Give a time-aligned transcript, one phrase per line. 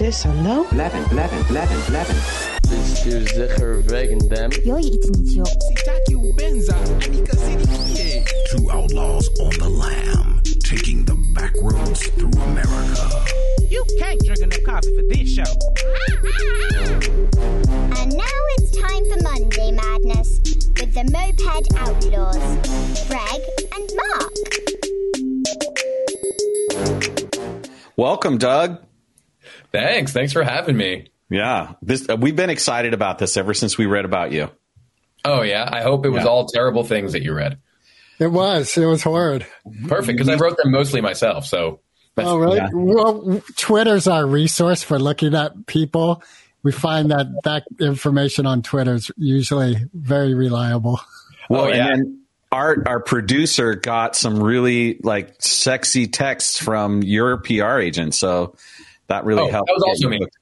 [0.00, 0.64] Sis, hallo?
[0.72, 2.16] Levin, Levin, Levin, Levin.
[2.70, 4.50] Bestuur zeker wegen them.
[4.50, 5.34] Joy iets niet.
[8.48, 13.10] Two outlaws on the lam, taking the back roads through America.
[13.68, 15.52] You can't drink enough coffee for this show.
[18.00, 20.40] And now it's time for Monday Madness
[20.80, 22.40] with the Moped Outlaws,
[23.06, 23.40] Greg
[23.76, 24.32] and Mark.
[27.96, 28.89] Welcome, Doug.
[29.72, 30.12] Thanks.
[30.12, 31.08] Thanks for having me.
[31.28, 34.50] Yeah, this uh, we've been excited about this ever since we read about you.
[35.24, 36.28] Oh yeah, I hope it was Yeah.
[36.30, 37.58] all terrible things that you read.
[38.18, 38.76] It was.
[38.76, 39.46] It was horrid.
[39.86, 41.46] Perfect, because I wrote them mostly myself.
[41.46, 41.80] So
[42.18, 42.56] Oh, really?
[42.58, 42.68] yeah.
[42.72, 46.22] Well, Twitter's our resource for looking at people.
[46.62, 51.00] We find that that information on Twitter is usually very reliable.
[51.48, 51.86] Well, Oh, yeah.
[51.86, 52.16] and then
[52.52, 58.56] Art, our producer, got some really like sexy texts from your PR agent, so
[59.10, 59.68] that really Oh, helped.
[59.68, 60.18] that was also me.
[60.18, 60.36] booked.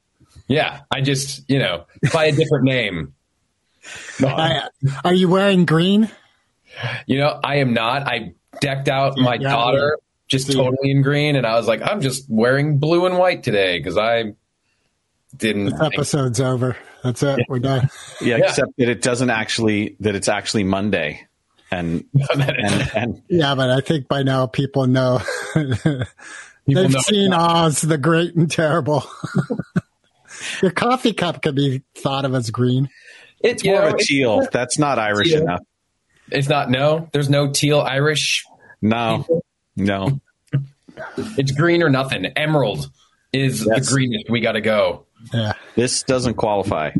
[0.47, 3.15] yeah, I just you know by a different name.
[4.21, 4.69] I,
[5.05, 6.11] are you wearing green?
[7.07, 8.07] You know, I am not.
[8.07, 10.55] I decked out my Yeah, daughter just See.
[10.55, 13.97] totally in green, and I was like, I'm just wearing blue and white today because
[13.97, 14.35] I
[15.37, 15.67] didn't.
[15.67, 16.77] This think- episode's over.
[17.03, 17.41] That's it.
[17.49, 17.89] We're done.
[18.21, 18.45] Yeah, Yeah.
[18.49, 21.27] except that it doesn't actually that it's actually Monday,
[21.71, 25.21] and and and Yeah, but I think by now people know.
[26.69, 29.03] People They've know- seen Oz the Great and Terrible.
[30.63, 32.89] Your coffee cup could be thought of as green.
[33.41, 34.47] it's You more know, of a teal.
[34.53, 35.43] That's not Irish Teal.
[35.43, 35.61] enough.
[36.31, 36.71] It's not.
[36.71, 38.45] No, there's no teal Irish.
[38.83, 39.25] No,
[39.77, 40.21] no.
[41.17, 42.27] It's green or nothing.
[42.27, 42.91] Emerald
[43.33, 43.89] is Yes.
[43.89, 44.29] the greenest.
[44.29, 45.07] We got to go.
[45.33, 45.53] Yeah.
[45.77, 46.91] This doesn't qualify.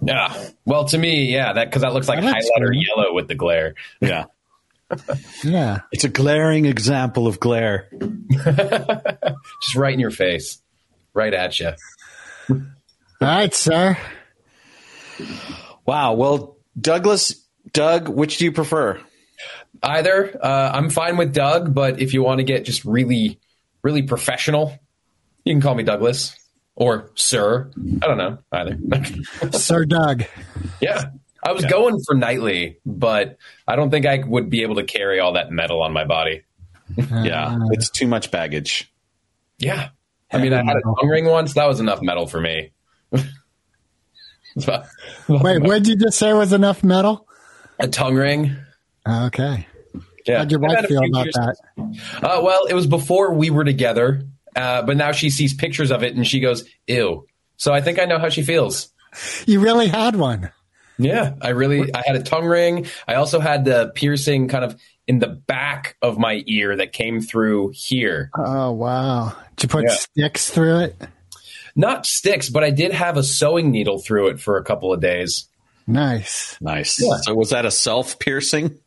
[0.00, 0.32] Yeah.
[0.64, 2.84] Well, to me, yeah, that because that looks like That looks highlighter good.
[2.86, 3.74] yellow with the glare.
[4.00, 4.24] Yeah,
[5.42, 5.80] Yeah.
[5.92, 7.88] it's a glaring example of glare.
[8.30, 10.62] Just right in your face,
[11.12, 11.72] right at you.
[12.50, 12.60] All
[13.20, 13.96] right, sir.
[15.86, 16.14] Wow.
[16.14, 19.00] Well, Douglas, Doug, which do you prefer?
[19.82, 23.38] Either uh, I'm fine with Doug, but if you want to get just really,
[23.82, 24.78] really professional,
[25.44, 26.36] you can call me Douglas
[26.74, 27.70] or Sir.
[28.02, 28.78] I don't know either.
[29.52, 30.24] Sir Doug.
[30.80, 31.10] yeah.
[31.44, 33.36] I was going for nightly, but
[33.68, 36.42] I don't think I would be able to carry all that metal on my body.
[36.96, 38.92] Yeah, it's too much baggage.
[39.58, 39.88] Yeah.
[40.32, 41.54] I mean, I had a tongue ring once.
[41.54, 42.72] That was enough metal for me.
[44.58, 44.82] So-
[45.28, 47.26] Wait, what did you just say was enough metal?
[47.80, 48.56] a tongue ring.
[49.08, 49.66] Okay.
[50.26, 50.38] Yeah.
[50.38, 51.56] How'd your wife feel about years- that?
[52.22, 54.22] Uh, well, it was before we were together,
[54.54, 57.26] uh, but now she sees pictures of it and she goes, "Ew."
[57.56, 58.90] So I think I know how she feels.
[59.46, 60.50] You really had one.
[60.98, 61.92] Yeah, I really.
[61.94, 62.86] I had a tongue ring.
[63.08, 67.20] I also had the piercing kind of in the back of my ear that came
[67.20, 68.30] through here.
[68.36, 69.32] Oh, wow.
[69.56, 69.90] Did you put Yeah.
[69.94, 70.96] sticks through it?
[71.76, 75.00] Not sticks, but I did have a sewing needle through it for a couple of
[75.00, 75.46] days.
[75.86, 76.56] Nice.
[76.60, 77.00] Nice.
[77.02, 77.16] Yeah.
[77.22, 78.78] So was that a self piercing?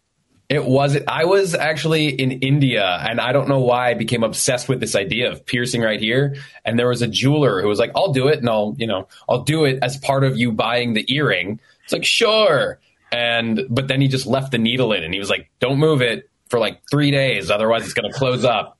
[0.50, 0.98] It was.
[1.10, 4.96] I was actually in India, and I don't know why I became obsessed with this
[4.96, 6.38] idea of piercing right here.
[6.64, 9.10] And there was a jeweler who was like, "I'll do it, and I'll, you know,
[9.28, 12.82] I'll do it as part of you buying the earring." It's like, sure.
[13.14, 16.02] And but then he just left the needle in, and he was like, "Don't move
[16.02, 18.78] it for like three days, otherwise it's going to close up."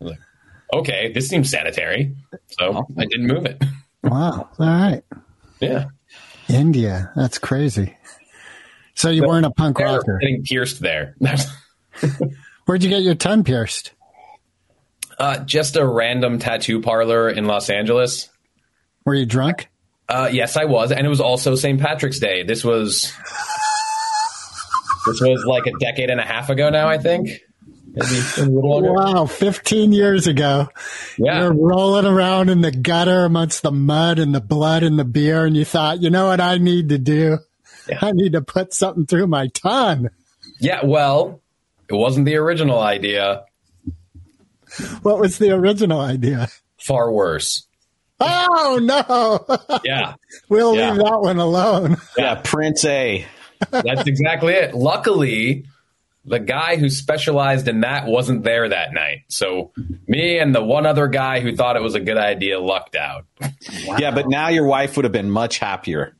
[0.00, 0.20] I was like,
[0.74, 2.16] "Okay, this seems sanitary,"
[2.48, 3.62] so I didn't move it.
[4.02, 4.48] Wow.
[4.58, 5.02] All right.
[5.60, 5.86] Yeah,
[6.48, 7.10] India.
[7.16, 7.96] That's crazy.
[8.94, 10.18] So you weren't a punk rocker.
[10.20, 11.16] getting pierced there.
[12.66, 13.92] Where'd you get your tongue pierced?
[15.18, 18.28] uh, just a random tattoo parlor in Los Angeles.
[19.04, 19.68] Were you drunk?
[20.08, 21.78] Uh, yes, I was, and it was also St.
[21.80, 22.42] Patrick's Day.
[22.42, 23.12] This was
[25.06, 27.28] this was like a decade and a half ago now, I think.
[27.90, 28.92] Maybe a little longer.
[28.92, 30.68] Wow, 15 years ago.
[31.16, 35.04] Yeah, You're rolling around in the gutter amongst the mud and the blood and the
[35.04, 37.38] beer, and you thought, you know what I need to do?
[37.88, 37.98] Yeah.
[38.02, 40.08] I need to put something through my tongue.
[40.60, 40.84] yeah.
[40.84, 41.40] Well,
[41.88, 43.44] it wasn't the original idea.
[45.02, 46.48] What was the original idea?
[46.78, 47.66] Far worse.
[48.20, 49.80] Oh, no.
[49.84, 50.14] Yeah,
[50.48, 50.92] we'll Yeah.
[50.92, 51.96] leave that one alone.
[52.16, 53.24] Yeah, Prince A.
[53.70, 54.74] that's exactly it.
[54.74, 55.64] Luckily,
[56.24, 59.22] the guy who specialized in that wasn't there that night.
[59.28, 59.72] So
[60.06, 63.24] me and the one other guy who thought it was a good idea lucked out.
[63.98, 66.14] Yeah, but now your wife would have been much happier.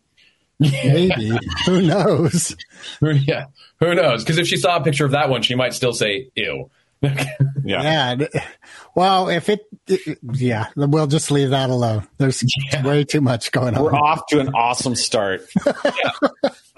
[0.59, 1.31] Maybe.
[1.67, 2.57] Who knows?
[3.03, 3.47] yeah,
[3.81, 4.25] who knows?
[4.25, 6.71] Because if she saw a picture of that one, she might still say "ew."
[7.65, 8.17] Yeah.
[8.19, 8.27] Yeah.
[8.95, 12.07] Well, if it, it- yeah, we'll just leave that alone.
[12.19, 12.43] There's
[12.83, 13.83] way too much going on.
[13.83, 15.43] We're off to an awesome start.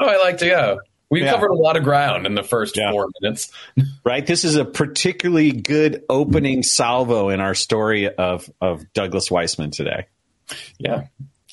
[0.02, 0.78] Oh, I like to go.
[1.10, 1.32] We Yeah.
[1.32, 2.90] covered a lot of ground in the first Yeah.
[2.90, 3.52] four minutes.
[4.04, 4.26] Right?
[4.26, 10.06] This is a particularly good opening salvo in our story of, of Douglas Weissman today.
[10.78, 11.02] Yeah.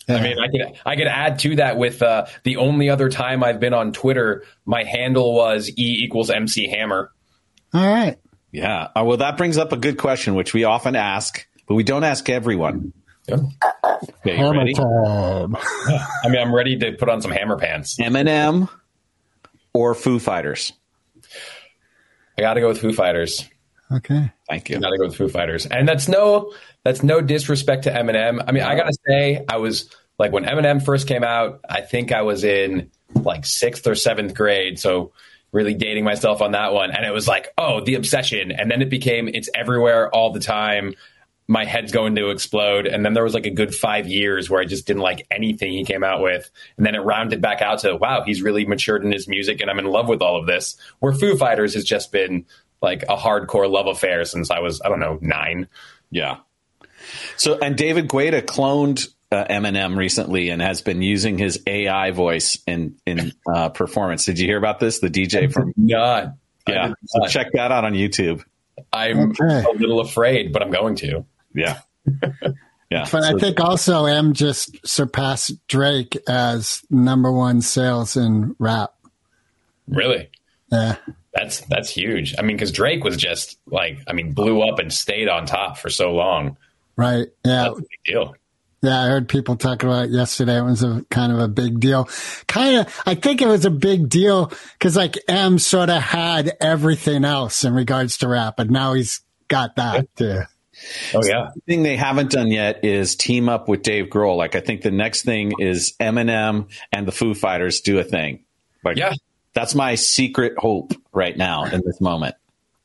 [0.10, 3.44] I mean, I could I could add to that with uh, the only other time
[3.44, 7.12] I've been on Twitter, my handle was E equals MC Hammer.
[7.74, 8.18] All right.
[8.51, 8.88] Yeah.
[8.95, 12.03] Uh, well, that brings up a good question, which we often ask, but we don't
[12.03, 12.94] ask everyone.
[13.27, 13.38] Yeah.
[14.21, 14.73] Okay, Hammer ready?
[14.73, 15.55] time.
[16.23, 17.97] I mean, I'm ready to put on some hammer pants.
[17.99, 18.69] Eminem
[19.73, 20.71] or Foo Fighters?
[22.38, 23.47] I got to go with Foo Fighters.
[23.91, 24.31] Okay.
[24.49, 24.77] Thank you.
[24.77, 26.53] I got to go with Foo Fighters, and that's no
[26.83, 28.44] that's no disrespect to Eminem.
[28.45, 29.89] I mean, I gotta say, I was
[30.19, 31.61] like when Eminem first came out.
[31.67, 35.13] I think I was in like sixth or seventh grade, so
[35.51, 36.91] really dating myself on that one.
[36.91, 40.39] And it was like, oh, the obsession, and then it became it's everywhere all the
[40.39, 40.94] time.
[41.49, 44.59] My head's going to explode, and then there was like a good five years where
[44.59, 47.79] I just didn't like anything he came out with, and then it rounded back out
[47.79, 50.45] to wow, he's really matured in his music, and I'm in love with all of
[50.45, 50.75] this.
[50.99, 52.45] Where Foo Fighters has just been
[52.81, 55.67] like a hardcore love affair since I was I don't know nine.
[56.11, 56.38] Yeah.
[57.38, 62.57] So, and David Guetta cloned uh, Eminem recently and has been using his AI voice
[62.68, 64.25] in in uh, performance.
[64.25, 65.00] Did you hear about this?
[65.00, 66.33] The DJ from Not.
[66.68, 66.88] Yeah.
[66.88, 68.44] did So check that out on YouTube.
[68.94, 69.63] I'm Okay.
[69.63, 71.25] a little afraid, but I'm going to.
[71.53, 71.79] Yeah.
[72.89, 73.06] Yeah.
[73.12, 78.94] But I think also M just surpassed Drake as number one sales in rap.
[79.89, 80.30] Really?
[80.71, 80.95] Yeah.
[81.33, 82.33] That's that's huge.
[82.39, 85.77] I mean, because Drake was just like, I mean, blew up and stayed on top
[85.77, 86.56] for so long.
[86.95, 87.27] Right.
[87.45, 87.63] Yeah.
[87.63, 88.35] That's a big deal.
[88.88, 90.57] Yeah, I heard people talking about it yesterday.
[90.57, 92.10] It was a kind of a big deal.
[92.48, 96.56] Kind of, I think it was a big deal because like M sort of had
[96.62, 100.42] everything else in regards to rap, and now he's got that too.
[101.13, 104.38] Oh yeah, The thing they haven't done yet is team up with Dave Grohl.
[104.38, 108.44] Like I think the next thing is Eminem and the Foo Fighters do a thing.
[108.83, 109.13] Like Yeah.
[109.54, 112.36] that's my secret hope right now in this moment.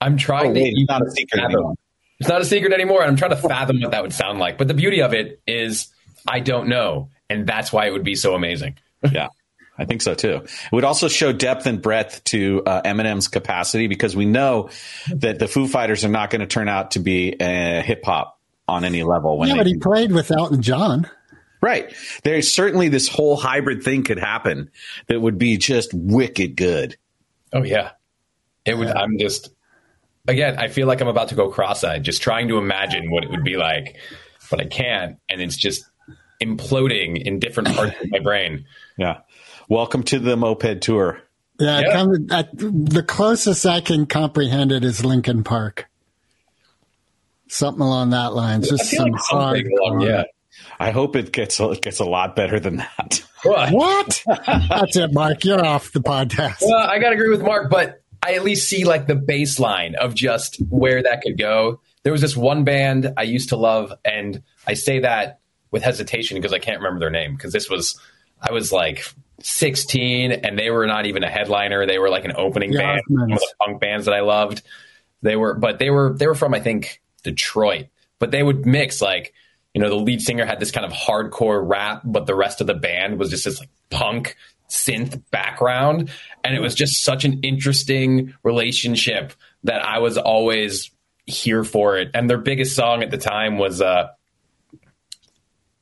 [0.00, 0.81] I'm Oh, trying wait, to.
[0.81, 1.75] it's not a secret fathom- anymore.
[2.22, 4.56] It's not a secret anymore, and I'm trying to fathom what that would sound like.
[4.56, 5.88] But the beauty of it is,
[6.24, 8.76] I don't know, and that's why it would be so amazing.
[9.10, 9.30] Yeah,
[9.76, 10.36] I think so too.
[10.44, 14.70] It would also show depth and breadth to uh, Eminem's capacity because we know
[15.12, 18.38] that the Foo Fighters are not going to turn out to be uh, hip hop
[18.69, 19.36] on any level.
[19.36, 21.10] When Yeah, but he played with Elton John.
[21.60, 21.92] right,
[22.22, 24.70] there's certainly this whole hybrid thing could happen
[25.08, 26.96] that would be just wicked good.
[27.52, 27.90] Oh yeah,
[28.64, 28.86] it would.
[28.86, 29.50] I'm just
[30.28, 30.58] again.
[30.58, 33.44] I feel like I'm about to go cross-eyed, just trying to imagine what it would
[33.44, 33.96] be like,
[34.50, 35.84] but I can't, and it's just
[36.42, 38.66] imploding in different parts of my brain.
[38.98, 39.20] Yeah.
[39.70, 41.22] Welcome to the moped tour.
[41.58, 41.92] Yeah, it Yeah.
[41.94, 45.88] come- at, the closest I can comprehend it is Linkin Park.
[47.48, 48.62] Something along that line.
[48.62, 49.66] Just some like hard.
[49.66, 50.24] along, yeah.
[50.78, 53.22] I hope it gets it gets a lot better than that.
[53.46, 54.22] Well, What?
[54.46, 55.42] That's it, Mark.
[55.46, 56.58] You're off the podcast.
[56.60, 60.14] Well, I gotta agree with Mark, but I at least see like the baseline of
[60.14, 61.80] just where that could go.
[62.04, 65.40] There was this one band I used to love, and I say that
[65.70, 67.34] with hesitation because I can't remember their name.
[67.34, 68.00] Because this was,
[68.40, 69.04] I was like
[69.40, 71.86] 16, and they were not even a headliner.
[71.86, 74.62] They were like an opening The band, one of the punk bands that I loved.
[75.22, 77.86] They were, but they were they were from I think Detroit,
[78.19, 79.34] but they would mix like.
[79.74, 82.66] You know, the lead singer had this kind of hardcore rap, but the rest of
[82.66, 84.36] the band was just this like punk
[84.72, 86.10] synth background.
[86.42, 89.32] And it was just such an interesting relationship
[89.64, 90.90] that I was always
[91.26, 92.10] here for it.
[92.14, 94.08] And their biggest song at the time was, uh,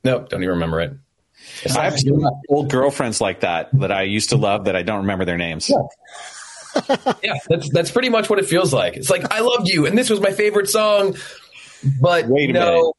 [0.04, 0.92] nope, don't even remember it.
[1.75, 1.99] I have
[2.49, 5.70] old girlfriends like that that I used to love that I don't remember their names.
[7.23, 8.97] Yeah, that's, that's pretty much what it feels like.
[8.97, 11.16] It's like, I loved you and this was my favorite song,
[12.00, 12.92] but Wait a no,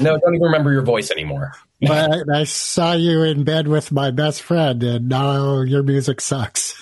[0.00, 1.52] no, don't even remember your voice anymore.
[1.80, 6.22] But I, I saw you in bed with my best friend, and now your music
[6.22, 6.74] sucks.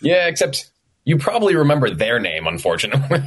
[0.00, 0.70] Yeah, except
[1.04, 3.22] you probably remember their name, unfortunately.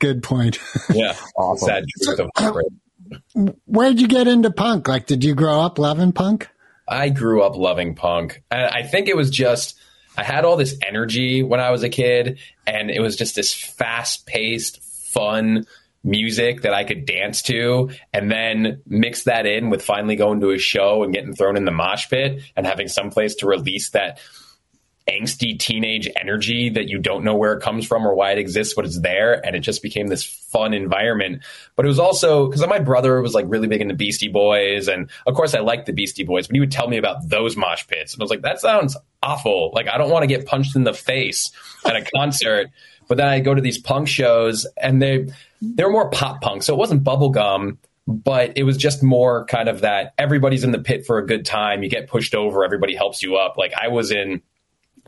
[0.00, 0.58] Good point.
[0.92, 1.14] yeah,
[1.58, 2.66] sad truth of heartbreak.
[3.66, 4.88] Where'd you get into punk?
[4.88, 6.48] Like, did you grow up loving punk?
[6.88, 8.42] I grew up loving punk.
[8.50, 9.78] And I think it was just,
[10.16, 13.54] I had all this energy when I was a kid, and it was just this
[13.54, 15.66] fast paced, fun
[16.08, 20.50] music that I could dance to, and then mix that in with finally going to
[20.50, 23.90] a show and getting thrown in the mosh pit and having some place to release
[23.90, 24.18] that
[25.08, 28.74] angsty teenage energy that you don't know where it comes from or why it exists,
[28.74, 29.44] but it's there.
[29.44, 31.42] And it just became this fun environment.
[31.76, 34.88] But it was also because my brother was like really big into Beastie Boys.
[34.88, 37.56] And of course, I liked the Beastie Boys, but he would tell me about those
[37.56, 38.12] mosh pits.
[38.12, 39.72] And I was like, that sounds awful.
[39.72, 41.52] Like, I don't want to get punched in the face
[41.86, 42.68] at a concert.
[43.08, 45.28] But then I go to these punk shows and they,
[45.60, 46.62] they were more pop punk.
[46.62, 50.78] So it wasn't bubblegum but it was just more kind of that everybody's in the
[50.78, 51.82] pit for a good time.
[51.82, 53.58] You get pushed over, everybody helps you up.
[53.58, 54.40] Like I was in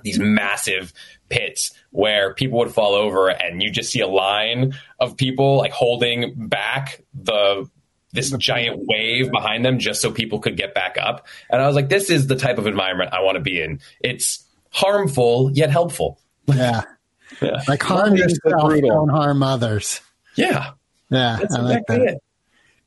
[0.03, 0.93] these massive
[1.31, 5.73] pits where people would fall over and you just see a line of people like
[5.73, 7.69] holding back the
[8.13, 11.27] this giant wave behind them just so people could get back up.
[11.49, 13.81] And I was like, this is the type of environment I want to be in.
[14.01, 16.21] It's harmful yet helpful.
[16.47, 16.83] Yeah.
[17.41, 17.63] Yeah.
[17.69, 20.01] Like harm yourself, don't harm others.
[20.37, 20.71] Yeah.
[21.11, 22.15] Yeah, That's I like exactly that.
[22.15, 22.23] it.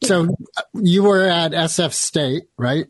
[0.08, 0.24] So
[0.58, 2.86] uh, you were at SF State, right?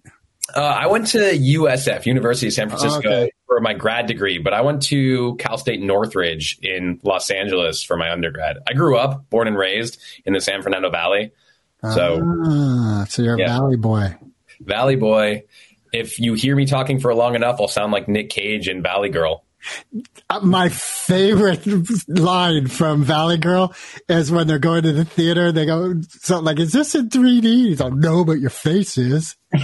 [0.55, 3.31] Uh, I went to USF, University of San Francisco, Okay.
[3.47, 7.97] for my grad degree, but I went to Cal State Northridge in Los Angeles for
[7.97, 8.57] my undergrad.
[8.67, 11.31] I grew up, born and raised in the San Fernando Valley.
[11.81, 13.47] So, Ah, so you're a Yeah.
[13.57, 14.15] Valley boy.
[14.59, 15.43] Valley boy.
[15.91, 19.09] If you hear me talking for long enough, I'll sound like Nick Cage in Valley
[19.09, 19.43] Girl.
[20.29, 21.65] Uh, my favorite
[22.07, 23.73] line from Valley Girl
[24.09, 25.51] is when they're going to the theater.
[25.51, 27.43] They go, so like, is this in 3D?
[27.43, 29.35] He's like, no, but your face is.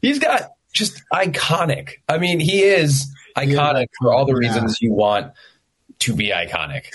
[0.00, 1.90] He's got just iconic.
[2.08, 4.48] I mean, he is iconic for all the Yeah.
[4.48, 5.32] reasons you want
[6.00, 6.86] to be iconic.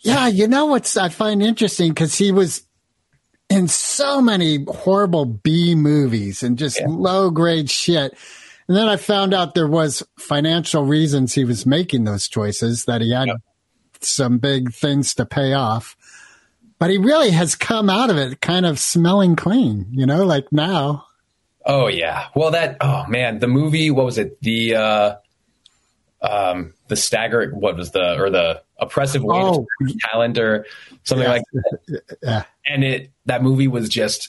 [0.00, 2.62] Yeah, you know what's I find interesting because he was
[3.50, 8.16] in so many horrible B movies and just low grade shit.
[8.68, 13.00] And then I found out there was financial reasons he was making those choices, that
[13.00, 13.36] he had Yep.
[14.00, 15.96] some big things to pay off.
[16.78, 20.50] But he really has come out of it kind of smelling clean, you know, like
[20.52, 21.06] now.
[21.64, 22.26] Oh yeah.
[22.34, 22.76] Well, that.
[22.80, 23.90] Oh man, the movie.
[23.90, 24.40] What was it?
[24.42, 25.14] The uh,
[26.22, 27.50] um, the stagger.
[27.50, 29.66] What was the or the oppressive weight Oh.
[30.10, 30.66] talent or
[31.04, 31.32] something Yeah.
[31.32, 32.02] like that.
[32.22, 32.42] Yeah.
[32.66, 34.28] And it that movie was just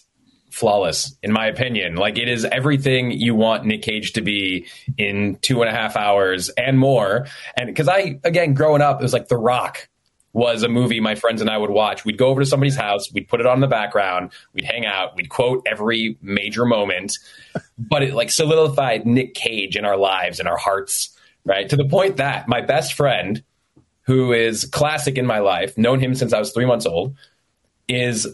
[0.58, 1.96] flawless in my opinion.
[1.96, 4.66] Like it is everything you want Nick Cage to be
[4.98, 7.28] in two and a half hours and more.
[7.56, 9.88] And because I again growing up, it was like The Rock
[10.34, 12.06] was a movie my friends and I would watch.
[12.06, 14.86] We'd go over to somebody's house, we'd put it on in the background, we'd hang
[14.86, 17.18] out, we'd quote every major moment,
[17.78, 21.70] but it like solidified Nick Cage in our lives and our hearts, right?
[21.70, 23.44] To the point that my best friend,
[24.02, 27.16] who is classic in my life, known him since I was three months old,
[27.88, 28.28] is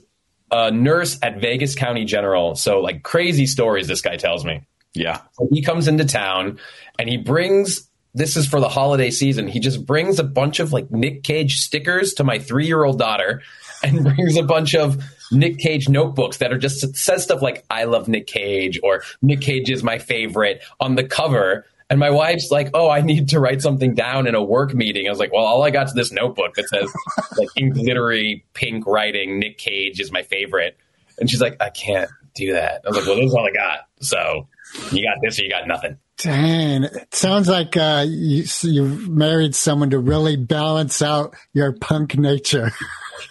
[0.54, 2.56] a nurse at Vegas County General.
[2.56, 4.62] So like crazy stories this guy tells me.
[4.94, 5.22] Yeah.
[5.34, 6.60] So he comes into town
[7.00, 9.48] and he brings this is for the holiday season.
[9.48, 13.00] He just brings a bunch of like Nick Cage stickers to my three year old
[13.00, 13.42] daughter
[13.82, 17.86] and brings a bunch of Nick Cage notebooks that are just says stuff like I
[17.86, 21.66] love Nick Cage or Nick Cage is my favorite on the cover.
[21.94, 25.06] And my wife's like, "Oh, I need to write something down in a work meeting."
[25.06, 26.92] I was like, "Well, all I got is this notebook that says
[27.38, 30.76] like in glittery pink writing, Nick Cage is my favorite."
[31.20, 33.52] And she's like, "I can't do that." I was like, "Well, this is all I
[33.52, 34.48] got." So
[34.92, 36.00] you got this or you got nothing.
[36.18, 42.18] Dang, it sounds like uh, you, you married someone to really balance out your punk
[42.18, 42.72] nature.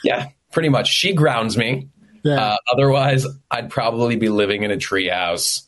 [0.05, 0.89] Yeah, pretty much.
[0.89, 1.89] She grounds me.
[2.23, 2.41] Yeah.
[2.41, 5.63] Uh, otherwise, I'd probably be living in a treehouse,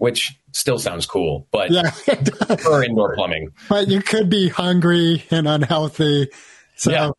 [0.00, 1.90] which still sounds cool, but yeah.
[1.90, 3.50] for indoor plumbing.
[3.68, 6.30] but you could be hungry and unhealthy.
[6.74, 7.10] So Yeah.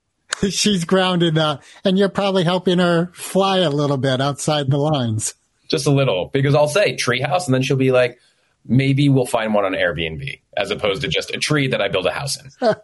[0.50, 5.35] she's grounded uh, and you're probably helping her fly a little bit outside the lines.
[5.69, 8.19] Just a little, because I'll say treehouse, and then she'll be like,
[8.65, 12.07] maybe we'll find one on Airbnb, as opposed to just a tree that I build
[12.07, 12.50] a house in.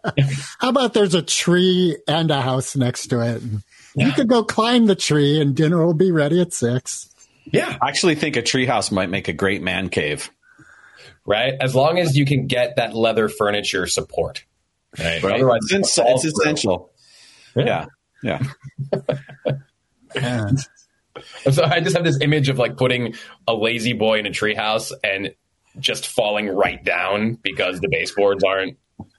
[0.60, 3.42] How about there's a tree and a house next to it?
[3.96, 7.10] You could go climb the tree and dinner will be ready at six.
[7.52, 10.30] Yeah, I actually think a treehouse might make a great man cave.
[11.26, 11.54] right.
[11.60, 14.44] As long as you can get that leather furniture support.
[14.98, 15.22] Right.
[15.22, 15.34] Right?
[15.36, 16.90] Otherwise, it's, it's, it's essential.
[17.54, 17.86] Yeah.
[18.22, 18.42] Yeah.
[20.14, 20.58] And
[21.52, 23.14] So I just have this image of like putting
[23.46, 25.34] a lazy boy in a treehouse and
[25.78, 28.76] just falling right down because the baseboards aren't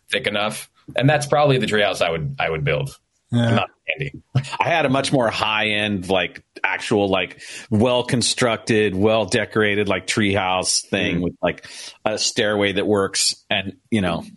[0.09, 0.69] thick enough.
[0.95, 2.97] And that's probably the treehouse I would I would build.
[3.31, 3.51] Yeah.
[3.51, 4.11] Not Andy.
[4.59, 10.07] I had a much more high end, like actual, like well constructed, well decorated, like
[10.07, 11.21] treehouse thing Mm.
[11.23, 11.67] with like
[12.05, 14.31] a stairway that works, and you know, A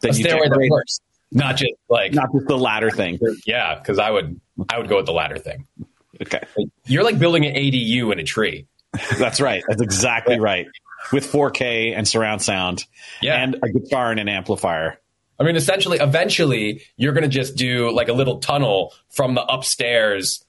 [0.00, 1.00] that you stairway that works.
[1.30, 3.18] Not just like not just the ladder thing.
[3.46, 5.66] yeah, because I would I would go with the latter thing.
[6.20, 6.40] Okay,
[6.86, 8.66] You're like building an ADU in a tree.
[9.18, 9.62] that's right.
[9.66, 10.66] That's exactly right.
[11.12, 12.84] With 4K and surround sound,
[13.22, 13.42] Yeah.
[13.42, 15.00] and a guitar and an amplifier.
[15.42, 19.42] I mean, essentially, eventually, you're going to just do like a little tunnel from the
[19.44, 20.44] upstairs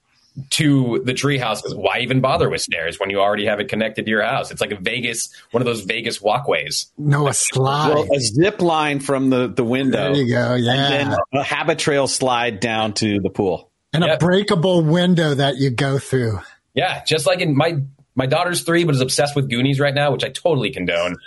[0.51, 1.57] to the treehouse.
[1.57, 4.51] Because why even bother with stairs when you already have it connected to your house?
[4.51, 6.91] It's like a Vegas, one of those Vegas walkways.
[6.97, 7.93] no, a slide.
[7.95, 10.53] Well, a zip line from the the window, there you go.
[10.53, 10.89] and Yeah.
[10.89, 13.69] then a habit trail slide down to the pool.
[13.93, 16.39] And a breakable window that you go through.
[16.73, 17.77] Yeah, just like in my
[18.15, 21.17] my daughter's three, but is obsessed with Goonies right now, which I totally condone.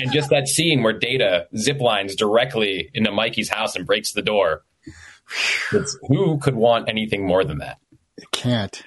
[0.00, 4.64] And just that scene where Data ziplines directly into Mikey's house and breaks the door.
[5.72, 7.78] It's, who could want anything more than that?
[8.32, 8.82] Can't.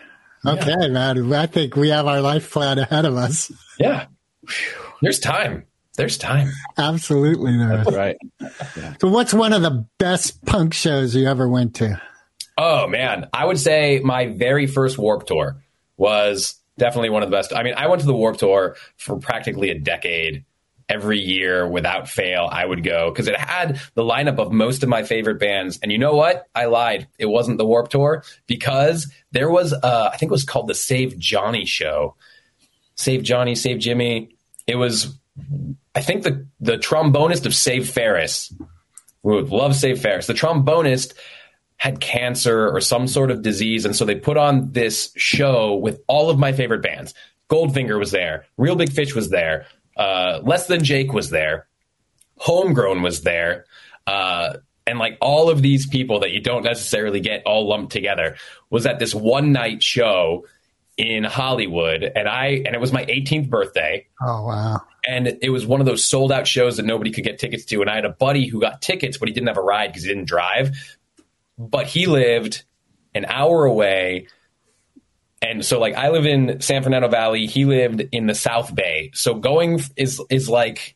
[0.46, 1.34] Okay, man.
[1.34, 3.52] I think we have our life plan ahead of us.
[3.80, 4.06] Yeah,
[5.02, 5.66] there's time.
[5.96, 6.52] There's time.
[6.78, 7.58] Absolutely.
[7.58, 7.96] There is.
[7.96, 8.18] Right.
[9.02, 12.00] So, what's one of the best punk shows you ever went to?
[12.58, 15.64] Oh man, I would say my very first Warped Tour
[15.98, 17.54] was definitely one of the best.
[17.54, 20.46] I mean, I went to the Warped Tour for practically a decade.
[20.90, 24.90] Every year, without fail, I would go because it had the lineup of most of
[24.90, 25.80] my favorite bands.
[25.84, 26.48] And you know what?
[26.56, 27.10] I lied.
[27.20, 30.74] It wasn't the Warped Tour because there was, uh, I think it was called the
[30.74, 32.16] Save Johnny Show.
[32.96, 34.38] Save Johnny, Save Jimmy.
[34.66, 35.20] It was,
[35.94, 38.54] I think the the trombonist of Save Ferris.
[39.24, 40.28] We would love Save Ferris.
[40.28, 41.16] The trombonist
[41.78, 43.86] had cancer or some sort of disease.
[43.86, 47.14] And so they put on this show with all of my favorite bands.
[47.50, 48.46] Goldfinger was there.
[48.58, 49.68] Real Big Fish was there.
[49.96, 51.68] Uh, Less Than Jake was there.
[52.38, 53.66] Homegrown was there.
[54.06, 58.38] Uh, and like all of these people that you don't necessarily get all lumped together
[58.70, 60.46] was at this one night show
[60.98, 62.04] in Hollywood.
[62.04, 64.82] And I, and it was my 18th birthday Oh wow.
[65.08, 67.82] and it was one of those sold out shows that nobody could get tickets to.
[67.82, 70.04] And I had a buddy who got tickets, but he didn't have a ride because
[70.04, 70.72] he didn't drive.
[71.58, 72.64] But he lived
[73.16, 74.28] an hour away.
[75.42, 79.12] And so like I live in San Fernando Valley, he lived in the South Bay.
[79.14, 80.96] So going is is like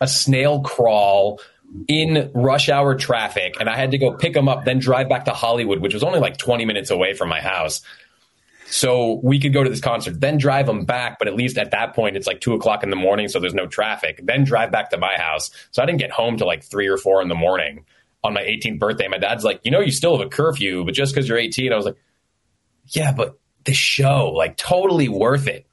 [0.00, 1.40] a snail crawl
[1.88, 5.24] in rush hour traffic and I had to go pick him up then drive back
[5.24, 7.82] to Hollywood, which was only like 20 minutes away from my house.
[8.68, 11.18] So we could go to this concert, then drive them back.
[11.18, 13.54] But at least at that point, it's like two o'clock in the morning, so there's
[13.54, 14.20] no traffic.
[14.24, 15.52] Then drive back to my house.
[15.70, 17.84] So I didn't get home till like three or four in the morning
[18.26, 19.08] on my 18th birthday.
[19.08, 21.72] My dad's like, you know, you still have a curfew, but just because you're 18,
[21.72, 21.96] I was like,
[22.88, 25.66] yeah, but the show, like, totally worth it.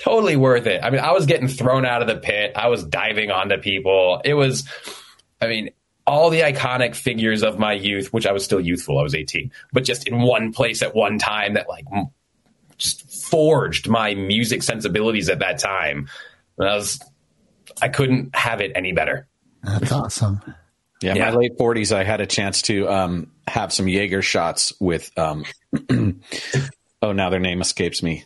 [0.00, 0.82] Totally worth it.
[0.82, 2.52] I mean, I was getting thrown out of the pit.
[2.56, 4.20] I was diving onto people.
[4.24, 4.68] It was,
[5.40, 5.70] I mean,
[6.06, 8.98] all the iconic figures of my youth, which I was still youthful.
[8.98, 11.84] I was 18, but just in one place at one time that like
[12.78, 16.08] just forged my music sensibilities at that time.
[16.56, 17.00] And I was,
[17.82, 19.26] I couldn't have it any better.
[19.62, 20.40] That's awesome.
[21.00, 21.30] Yeah, Yeah.
[21.30, 25.10] my late forties, I had a chance to um, have some Jaeger shots with.
[25.18, 25.44] Um,
[27.02, 28.24] oh, now their name escapes me.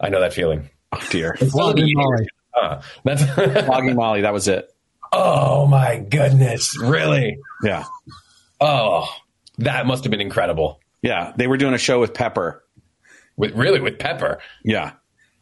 [0.00, 0.70] I know that feeling.
[0.92, 2.26] Oh dear, Flogging Molly.
[2.60, 3.22] Uh, that's
[3.66, 4.22] Flogging Molly.
[4.22, 4.74] That was it.
[5.12, 7.38] oh my goodness, really?
[7.62, 7.84] Yeah,
[8.60, 9.06] Oh,
[9.58, 10.80] that must have been incredible.
[11.02, 11.32] yeah.
[11.36, 12.64] They were doing a show with Pepper.
[13.36, 14.92] With really with Pepper, Yeah,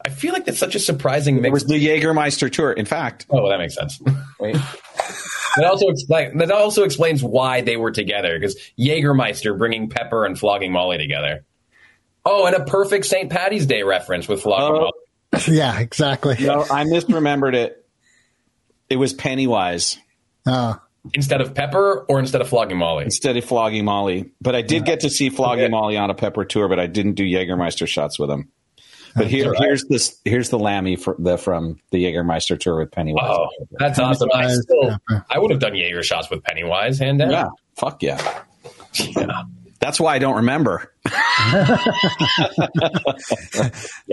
[0.05, 1.47] I feel like that's such a surprising mix.
[1.47, 1.53] it mix.
[1.53, 2.71] was the Jägermeister tour.
[2.71, 3.99] In fact, oh, well, that makes sense.
[4.39, 10.37] that also explain, that also explains why they were together because Jägermeister bringing Pepper and
[10.39, 11.43] Flogging Molly together.
[12.25, 13.29] Oh, and a perfect St.
[13.29, 14.79] Patty's Day reference with Flogging Oh.
[14.79, 14.91] Molly.
[15.47, 16.35] Yeah, exactly.
[16.39, 17.85] no, I misremembered it.
[18.89, 19.97] It was Pennywise
[20.45, 20.79] Oh,
[21.13, 23.03] Instead of Pepper or instead of Flogging Molly?
[23.05, 24.31] instead of Flogging Molly.
[24.41, 25.71] But I did get to see Flogging Okay.
[25.71, 28.49] Molly on a Pepper tour, but I didn't do Jägermeister shots with him.
[29.15, 29.61] But here, all right.
[29.63, 30.19] here's this.
[30.25, 33.25] Here's the Lammy for the from the Jägermeister tour with Pennywise.
[33.27, 34.29] Oh, that's awesome.
[34.33, 34.97] I, still,
[35.29, 37.31] I would have done Jaeger shots with Pennywise, hand down.
[37.31, 38.43] yeah, fuck yeah.
[38.95, 39.43] Yeah.
[39.79, 40.93] That's why I don't remember.
[41.05, 41.13] it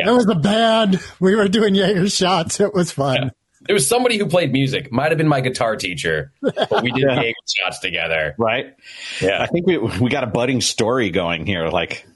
[0.07, 1.01] was a band.
[1.19, 2.61] We were doing Jaeger shots.
[2.61, 3.33] It was fun.
[3.69, 4.93] It was somebody who played music.
[4.93, 8.37] Might have been my guitar teacher, but we did Jaeger shots together.
[8.39, 8.75] Right?
[9.21, 9.43] Yeah.
[9.43, 11.69] I think we we got a budding story going here.
[11.69, 12.07] Like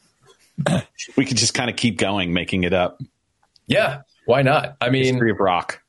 [1.16, 3.00] we could just kind of keep going, making it up.
[3.66, 4.02] Yeah.
[4.26, 4.76] Why not?
[4.80, 5.82] I mean, History of rock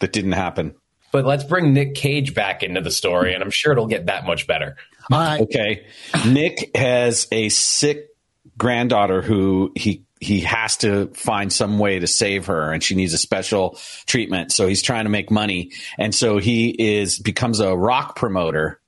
[0.00, 0.74] that didn't happen.
[1.12, 4.26] but let's bring Nick Cage back into the story, and I'm sure it'll get that
[4.26, 4.76] much better.
[5.10, 5.40] All right.
[5.40, 5.86] Uh, okay,
[6.26, 8.08] Nick has a sick
[8.56, 13.14] granddaughter who he he has to find some way to save her and she needs
[13.14, 17.74] a special treatment so he's trying to make money and so he is becomes a
[17.74, 18.79] rock promoter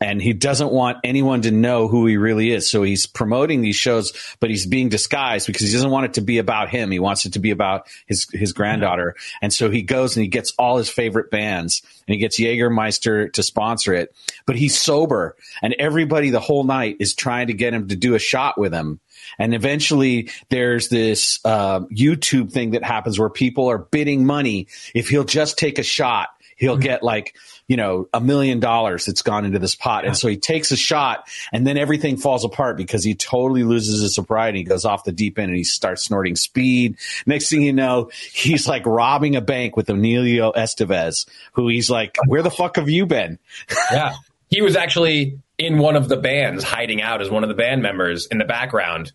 [0.00, 2.70] and he doesn't want anyone to know who he really is.
[2.70, 6.20] So he's promoting these shows but he's being disguised because he doesn't want it to
[6.20, 6.90] be about him.
[6.90, 9.14] He wants it to be about his his granddaughter.
[9.42, 13.32] And so he goes and he gets all his favorite bands and he gets Jägermeister
[13.32, 14.14] to sponsor it.
[14.46, 18.14] But he's sober and everybody the whole night is trying to get him to do
[18.14, 19.00] a shot with him.
[19.38, 24.68] And eventually there's this uh, YouTube thing that happens where people are bidding money.
[24.94, 27.34] If he'll just take a shot he'll get like
[27.68, 30.04] you know a million dollars that's gone into this pot.
[30.04, 34.00] And so he takes a shot and then everything falls apart because he totally loses
[34.02, 34.58] his sobriety.
[34.58, 36.96] He goes off the deep end and he starts snorting speed.
[37.26, 42.16] Next thing you know he's like robbing a bank with emilio estevez who he's like
[42.26, 43.38] where the fuck have you been?
[43.92, 44.14] Yeah.
[44.48, 47.82] He was actually in one of the bands, hiding out as one of the band
[47.82, 49.12] members in the background.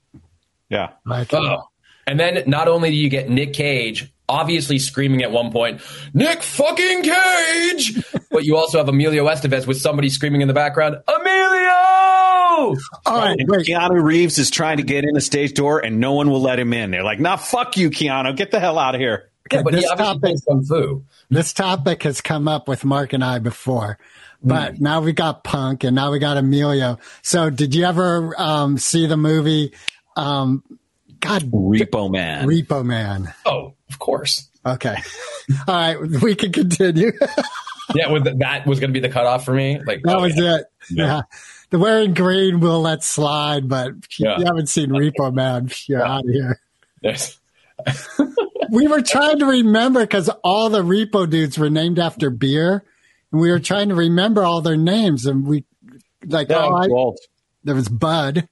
[0.70, 0.92] yeah.
[1.10, 1.64] Oh.
[2.06, 5.82] And then not only do you get Nick Cage obviously screaming at one point,
[6.14, 10.96] Nick fucking Cage, but you also have Emilio Estevez with somebody screaming in the background,
[11.08, 11.70] Emilio!
[11.74, 13.40] all right.
[13.40, 16.42] and Keanu Reeves is trying to get in the stage door and no one will
[16.42, 16.92] let him in.
[16.92, 18.36] They're like, nah, fuck you, Keanu.
[18.36, 19.30] Get the hell out of here.
[19.52, 21.04] Yeah, but This obviously topic- Kung Fu.
[21.30, 23.98] This topic has come up with Mark and I before,
[24.44, 27.00] but now we got Punk and now we got Emilio.
[27.22, 29.74] So did you ever um, see the movie?
[30.16, 30.64] Um,
[31.24, 32.48] God, Repo Man.
[32.48, 33.34] Repo Man.
[33.46, 34.50] Oh, of course.
[34.66, 34.96] Okay.
[35.68, 36.00] All right.
[36.00, 37.12] We can continue.
[37.94, 39.78] Yeah, with that was going to be the cutoff for me.
[39.86, 40.56] Like That oh, was yeah.
[40.60, 40.66] it.
[40.90, 41.22] Yeah.
[41.70, 44.40] The wearing green will let slide, but Yeah.
[44.40, 46.62] you haven't seen Repo Man, you're out of here.
[47.02, 47.38] There's-
[48.72, 52.84] We were trying to remember because all the Repo dudes were named after beer,
[53.32, 55.66] and we were trying to remember all their names, and we
[56.26, 57.20] like Yeah, oh, I, Walt.
[57.66, 58.48] there was Bud.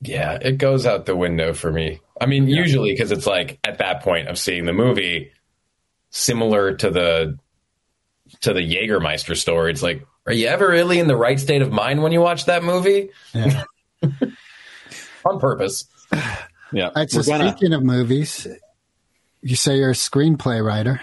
[0.00, 2.00] Yeah, it goes out the window for me.
[2.20, 5.32] I mean, usually because it's like at that point of seeing the movie,
[6.10, 7.38] similar to the
[8.42, 9.70] to the Jägermeister story.
[9.72, 12.46] It's like, are you ever really in the right state of mind when you watch
[12.46, 13.10] that movie?
[13.32, 13.64] Yeah.
[15.24, 15.86] On purpose.
[16.72, 16.86] Yeah.
[16.88, 18.46] All right, so gonna- speaking of movies,
[19.42, 21.00] you say you're a screenplay writer.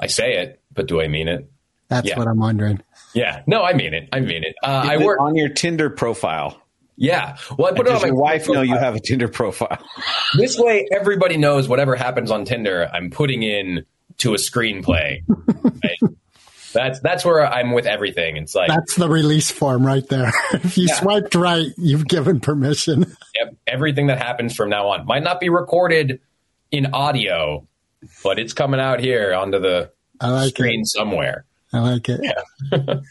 [0.00, 1.50] I say it, but do I mean it?
[1.88, 2.18] That's Yeah.
[2.18, 2.82] what I'm wondering.
[3.14, 3.42] Yeah.
[3.46, 4.08] No, I mean it.
[4.12, 4.54] I mean it.
[4.62, 5.20] Uh, I Is it work.
[5.20, 6.60] on your Tinder profile.
[6.96, 7.36] Yeah.
[7.58, 9.78] Well, I put it on my your wife know you have a Tinder profile?
[10.36, 13.84] This way, everybody knows whatever happens on Tinder, I'm putting in
[14.18, 15.20] to a screenplay.
[15.28, 15.98] Right?
[16.72, 18.36] That's that's where I'm with everything.
[18.36, 20.32] It's like, That's the release form right there.
[20.54, 20.94] if you Yeah.
[20.96, 23.02] swiped right, you've given permission.
[23.40, 26.20] yep, everything that happens from now on might not be recorded
[26.72, 27.66] in audio,
[28.24, 30.86] but it's coming out here onto the like screen it.
[30.88, 31.44] somewhere.
[31.74, 32.20] I like it.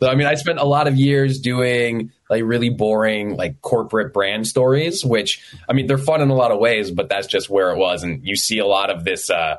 [0.00, 4.12] So I mean, I spent a lot of years doing like really boring like corporate
[4.12, 7.48] brand stories, which I mean they're fun in a lot of ways, but that's just
[7.50, 8.02] where it was.
[8.02, 9.30] And you see a lot of this.
[9.30, 9.56] uh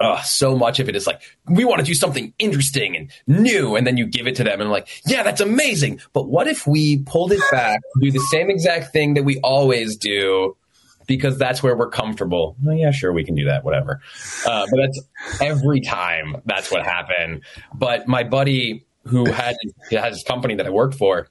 [0.00, 3.76] uh, so much of it is like we want to do something interesting and new,
[3.76, 6.00] and then you give it to them and like, yeah, that's amazing.
[6.12, 9.96] But what if we pulled it back, do the same exact thing that we always
[9.96, 10.56] do,
[11.06, 12.56] because that's where we're comfortable.
[12.62, 14.00] Well, yeah, sure, we can do that, whatever.
[14.46, 15.00] Uh, but that's
[15.40, 17.42] every time that's what happened.
[17.74, 19.56] But my buddy who had
[19.90, 21.28] has his company that I worked for,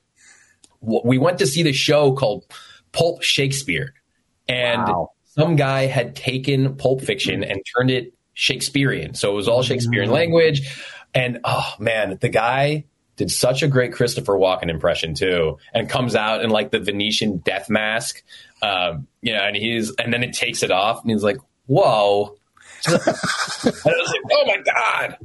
[0.82, 2.46] we went to see the show called
[2.92, 3.94] Pulp Shakespeare,
[4.48, 5.12] and Wow.
[5.26, 9.14] some guy had taken Pulp Fiction and turned it Shakespearean.
[9.16, 10.62] So it was all Shakespearean language,
[11.14, 16.16] and oh man, the guy did such a great Christopher Walken impression too, and comes
[16.16, 18.24] out in like the Venetian death mask,
[18.64, 22.38] um, you know, and he's and then it takes it off, and he's like, "Whoa."
[22.88, 25.18] and I was like, "Oh my god!"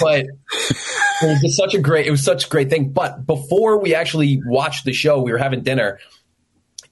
[0.00, 2.06] But it was just such a great.
[2.06, 2.90] It was such a great thing.
[2.90, 5.98] But before we actually watched the show, we were having dinner,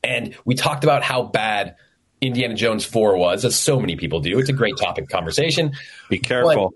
[0.03, 1.77] and we talked about how bad
[2.23, 4.39] Indiana Jones Four was, as so many people do.
[4.39, 5.73] It's a great topic of conversation.
[6.09, 6.75] Be careful.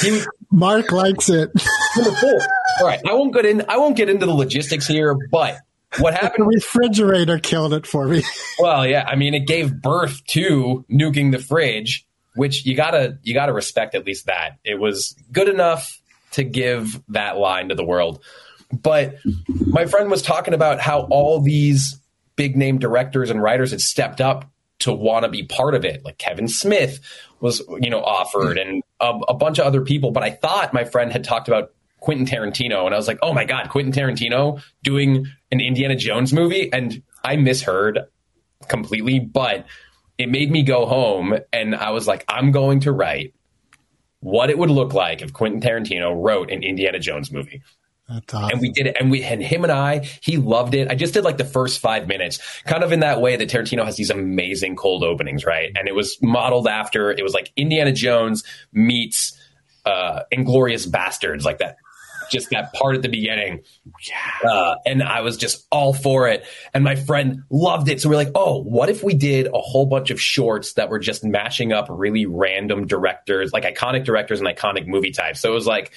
[0.00, 1.50] He was Mark likes it.
[1.96, 2.40] number four.
[2.80, 3.64] All right, I won't get in.
[3.68, 5.58] I won't get into the logistics here, but
[5.98, 6.46] what The happened?
[6.48, 8.22] refrigerator killed it for me.
[8.58, 13.34] Well, yeah, I mean, it gave birth to nuking the fridge, which you gotta you
[13.34, 16.00] gotta respect at least that it was good enough
[16.32, 18.22] to give that line to the world.
[18.72, 19.16] But
[19.48, 21.98] my friend was talking about how all these
[22.36, 24.48] big name directors and writers had stepped up
[24.80, 26.04] to want to be part of it.
[26.04, 27.00] Like Kevin Smith
[27.40, 30.10] was, you know, offered and a, a bunch of other people.
[30.12, 33.32] But I thought my friend had talked about Quentin Tarantino, and I was like, oh
[33.32, 36.70] my God, Quentin Tarantino doing an Indiana Jones movie.
[36.72, 38.00] And I misheard
[38.68, 39.66] completely, but
[40.18, 43.34] it made me go home and I was like, I'm going to write
[44.20, 47.62] what it would look like if Quentin Tarantino wrote an Indiana Jones movie.
[48.08, 48.50] Awesome.
[48.50, 48.96] And we did it.
[49.00, 50.90] And we and him and I, he loved it.
[50.90, 53.84] I just did like the first five minutes, kind of in that way that Tarantino
[53.84, 55.72] has these amazing cold openings, right?
[55.74, 59.38] And it was modeled after it was like Indiana Jones meets
[59.86, 61.76] uh Inglourious Basterds, like that.
[62.30, 63.62] Just that part at the beginning.
[64.44, 66.44] Uh, and I was just all for it.
[66.72, 68.00] And my friend loved it.
[68.00, 70.98] So we're like, oh, what if we did a whole bunch of shorts that were
[70.98, 75.40] just mashing up really random directors, like iconic directors and iconic movie types?
[75.40, 75.92] So it was like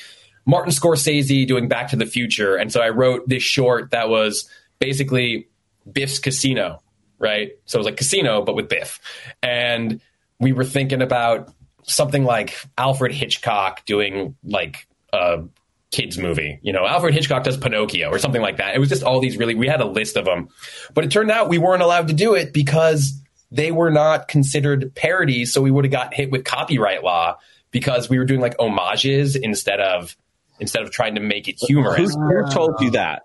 [0.45, 2.55] Martin Scorsese doing Back to the Future.
[2.55, 5.49] And so I wrote this short that was basically
[5.91, 6.81] Biff's Casino,
[7.19, 7.51] right?
[7.65, 8.99] So it was like Casino, but with Biff.
[9.41, 10.01] And
[10.39, 15.43] we were thinking about something like Alfred Hitchcock doing like a
[15.91, 16.59] kids movie.
[16.61, 18.75] You know, Alfred Hitchcock does Pinocchio or something like that.
[18.75, 20.49] It was just all these really, we had a list of them.
[20.93, 23.21] But it turned out we weren't allowed to do it because
[23.51, 25.53] they were not considered parodies.
[25.53, 27.37] So we would have got hit with copyright law
[27.71, 30.15] because we were doing like homages instead of
[30.59, 32.13] instead of trying to make it humorous.
[32.13, 33.23] Who, who told you that?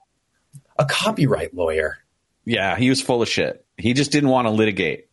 [0.78, 1.98] A copyright lawyer.
[2.44, 3.64] Yeah, he was full of shit.
[3.76, 5.08] He just didn't want to litigate.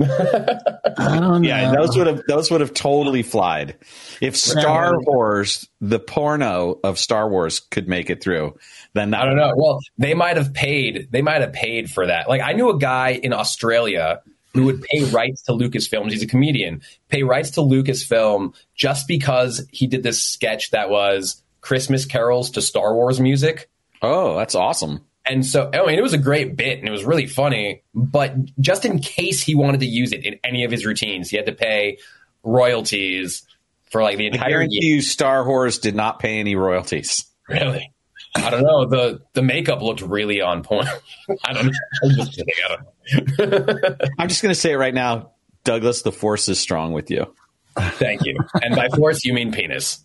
[0.00, 1.48] I don't know.
[1.48, 3.76] Yeah, those would have those would have totally flied.
[4.20, 8.56] If Star Wars, the porno of Star Wars, could make it through,
[8.94, 9.54] then that, I don't know.
[9.56, 11.08] Well, they might have paid.
[11.10, 12.28] They might have paid for that.
[12.28, 14.22] Like I knew a guy in Australia
[14.54, 16.10] who would pay rights to Lucasfilm.
[16.10, 16.82] He's a comedian.
[17.08, 22.62] Pay rights to Lucasfilm just because he did this sketch that was Christmas carols to
[22.62, 23.68] Star Wars music.
[24.00, 25.04] Oh, that's awesome.
[25.28, 27.82] And so, I mean, it was a great bit and it was really funny.
[27.94, 31.36] But just in case he wanted to use it in any of his routines, he
[31.36, 31.98] had to pay
[32.42, 33.42] royalties
[33.90, 34.96] for like the I entire guarantee year.
[34.96, 37.24] you, Star Wars did not pay any royalties.
[37.48, 37.92] Really?
[38.34, 38.86] I don't know.
[38.86, 40.88] The the makeup looked really on point.
[41.44, 41.72] I don't know.
[42.04, 42.54] I'm just kidding.
[42.64, 43.96] I don't know.
[44.18, 45.32] I'm just going to say it right now,
[45.64, 46.02] Douglas.
[46.02, 47.34] The Force is strong with you.
[47.76, 48.36] Thank you.
[48.62, 50.00] And by force, you mean penis.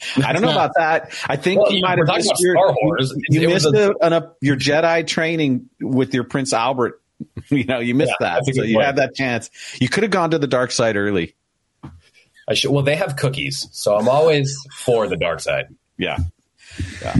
[0.24, 1.12] I don't know about that.
[1.28, 3.14] I think Well, you you- might have missed your, Star Wars.
[3.28, 7.00] You, It missed a- a, an, a, your Jedi training with your Prince Albert.
[7.50, 8.46] You know, you missed Yeah, that.
[8.54, 8.86] So you point.
[8.86, 9.50] had that chance.
[9.78, 11.34] You could have gone to the dark side early.
[12.48, 15.66] I should, well, they have cookies, so I'm always for the dark side.
[15.98, 16.16] Yeah.
[17.02, 17.14] Yeah.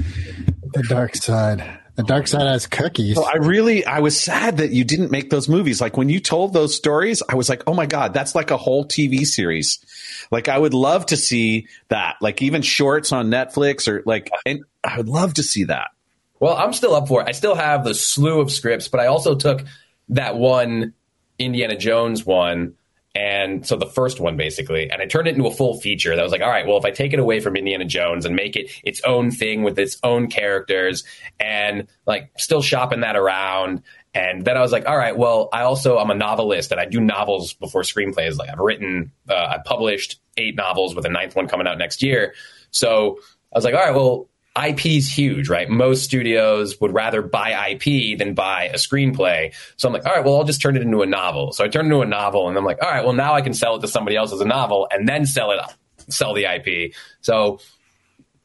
[0.73, 1.80] The dark side.
[2.01, 3.17] The dark side has cookies.
[3.17, 5.83] So I really, I was sad that you didn't make those movies.
[5.83, 8.57] Like when you told those stories, I was like, oh my God, that's like a
[8.57, 9.85] whole TV series.
[10.31, 14.65] Like I would love to see that, like even shorts on Netflix or like, and
[14.83, 15.89] I would love to see that.
[16.39, 17.29] Well, I'm still up for it.
[17.29, 19.63] I still have the slew of scripts, but I also took
[20.09, 20.95] that one
[21.39, 22.77] Indiana Jones one,
[23.15, 26.15] and so the first one basically, and I turned it into a full feature.
[26.15, 28.37] That was like, all right, well, if I take it away from Indiana Jones and
[28.37, 31.05] make it its own thing with its own characters,
[31.41, 33.83] and like still shopping that around.
[34.15, 36.87] And then I was like, all right, well, I also I'm a novelist and I
[36.87, 38.39] do novels before screenplays.
[38.39, 42.03] Like I've written, uh, I published eight novels with a ninth one coming out next
[42.03, 42.35] year.
[42.71, 43.19] So
[43.53, 45.69] I was like, all right, well, IP's huge, right?
[45.69, 49.55] Most studios would rather buy IP than buy a screenplay.
[49.77, 51.53] So I'm like, all right, well, I'll just turn it into a novel.
[51.53, 53.43] So I turned it into a novel, and I'm like, all right, well, now I
[53.43, 55.61] can sell it to somebody else as a novel, and then sell it,
[56.09, 56.95] sell the IP.
[57.21, 57.61] So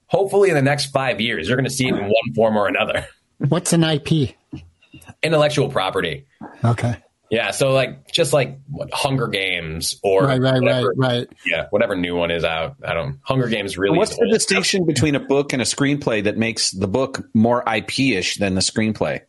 [0.07, 2.67] hopefully, in the next five years, you're going to see it in one form or
[2.67, 3.07] another.
[3.39, 4.35] What's an IP?
[5.23, 6.25] Intellectual property.
[6.63, 6.97] Okay.
[7.31, 11.27] Yeah, so like just like what, Hunger Games or Right, right, whatever, right, right.
[11.45, 12.75] yeah, whatever new one is out.
[12.83, 13.19] I don't.
[13.23, 13.97] Hunger Games really.
[13.97, 14.33] What's is the old.
[14.33, 18.55] distinction between a book and a screenplay that makes the book more IP ish than
[18.55, 19.21] the screenplay?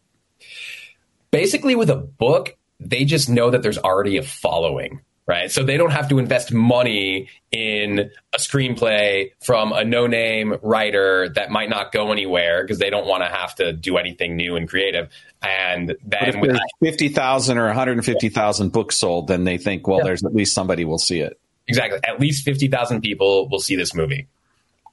[1.30, 5.51] basically with a book, they just know that there's already a following, right?
[5.51, 11.29] So they don't have to invest money in a screenplay from a no name writer
[11.31, 14.57] that might not go anywhere because they don't want to have to do anything new
[14.57, 15.11] and creative.
[15.43, 20.25] And But if then with, 50,000 or 150,000 books sold, then they think, well, there's
[20.25, 21.39] at least somebody will see it.
[21.67, 24.29] exactly, at least 50,000 people will see this movie.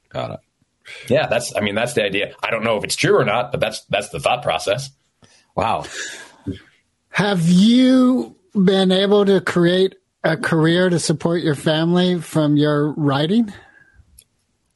[0.10, 0.40] Got it.
[1.08, 2.36] Yeah, that's, I mean, that's the idea.
[2.42, 4.90] I don't know if it's true or not, but that's, that's the thought process.
[5.56, 5.86] Wow.
[7.10, 13.54] Have you been able to create a career to support your family from your writing?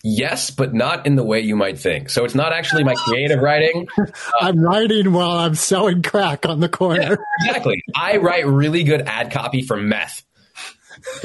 [0.03, 2.10] Yes, but not in the way you might think.
[2.10, 3.88] So it's not actually my creative writing.
[4.41, 7.17] I'm writing while I'm selling crack on the corner.
[7.41, 7.81] Exactly.
[7.95, 10.23] I write really good ad copy for meth.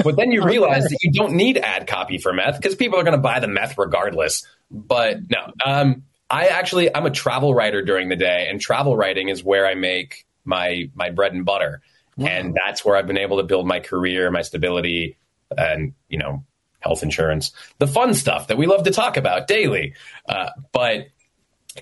[0.03, 3.03] But then you realize that you don't need ad copy for meth because people are
[3.03, 4.45] going to buy the meth regardless.
[4.69, 9.29] But no, um, I actually I'm a travel writer during the day, and travel writing
[9.29, 11.81] is where I make my my bread and butter,
[12.17, 15.17] and that's where I've been able to build my career, my stability,
[15.57, 16.43] and you know
[16.79, 19.93] health insurance, the fun stuff that we love to talk about daily.
[20.27, 21.07] Uh, but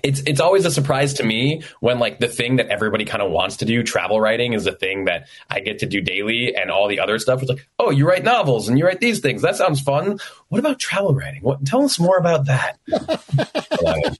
[0.02, 3.30] it's it's always a surprise to me when like the thing that everybody kind of
[3.30, 6.70] wants to do, travel writing, is the thing that I get to do daily, and
[6.70, 9.42] all the other stuff is like, oh, you write novels and you write these things.
[9.42, 10.18] That sounds fun.
[10.48, 11.42] What about travel writing?
[11.42, 11.64] What?
[11.66, 12.78] Tell us more about that.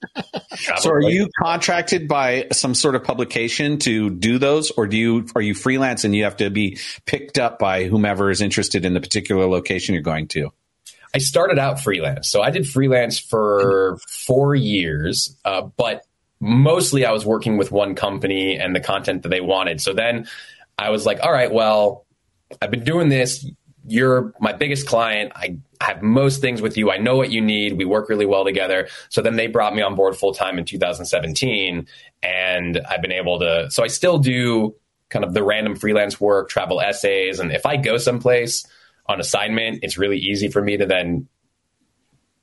[0.78, 1.10] So are writing.
[1.10, 5.54] you contracted by some sort of publication to do those or do you are you
[5.54, 9.46] freelance and you have to be picked up by whomever is interested in the particular
[9.46, 10.50] location you're going to?
[11.14, 12.30] I started out freelance.
[12.30, 16.06] So I did freelance for four years, uh, but
[16.40, 19.80] mostly I was working with one company and the content that they wanted.
[19.80, 20.26] So then
[20.78, 22.06] I was like, all right, well,
[22.60, 23.46] I've been doing this.
[23.86, 25.32] You're my biggest client.
[25.34, 26.90] I have most things with you.
[26.90, 27.76] I know what you need.
[27.76, 28.88] We work really well together.
[29.08, 31.86] So then they brought me on board full time in 2017.
[32.22, 34.74] And I've been able to, so I still do
[35.10, 37.38] kind of the random freelance work, travel essays.
[37.38, 38.64] And if I go someplace,
[39.12, 41.28] on assignment, it's really easy for me to then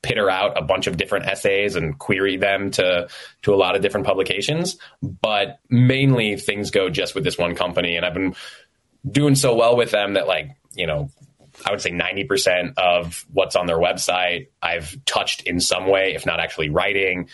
[0.02, 3.08] pitter out a bunch of different essays and query them to
[3.42, 4.78] to a lot of different publications.
[5.02, 8.34] But mainly things go just with this one company, and I've been
[9.08, 11.10] doing so well with them that like you know.
[11.66, 16.24] I would say 90% of what's on their website I've touched in some way, if
[16.24, 17.28] not actually writing,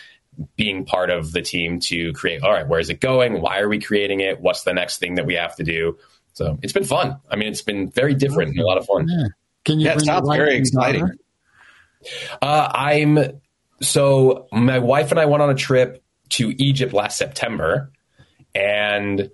[0.56, 3.40] being part of the team to create, all right, where is it going?
[3.40, 4.40] Why are we creating it?
[4.40, 5.98] What's the next thing that we have to do?
[6.36, 7.16] So it's been fun.
[7.30, 9.08] I mean, it's been very different and a lot of fun.
[9.08, 9.28] Yeah.
[9.64, 11.10] Can you Yeah, it bring your sounds very exciting.
[12.42, 13.40] Uh, I'm
[13.80, 17.90] so my wife and I went on a trip to Egypt last September,
[18.54, 19.30] and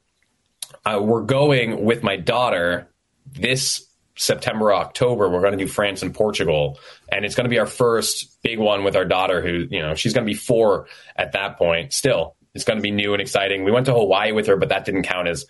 [0.84, 2.88] uh, we're going with my daughter
[3.26, 3.84] this
[4.14, 6.78] September, October, we're going to do France and Portugal,
[7.10, 9.96] and it's going to be our first big one with our daughter, who you know
[9.96, 10.86] she's going to be four
[11.16, 11.92] at that point.
[11.92, 13.64] Still, it's going to be new and exciting.
[13.64, 15.46] We went to Hawaii with her, but that didn't count as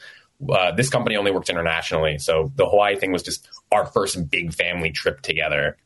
[0.50, 2.18] uh, this company only works internationally.
[2.18, 5.76] So the Hawaii thing was just our first big family trip together,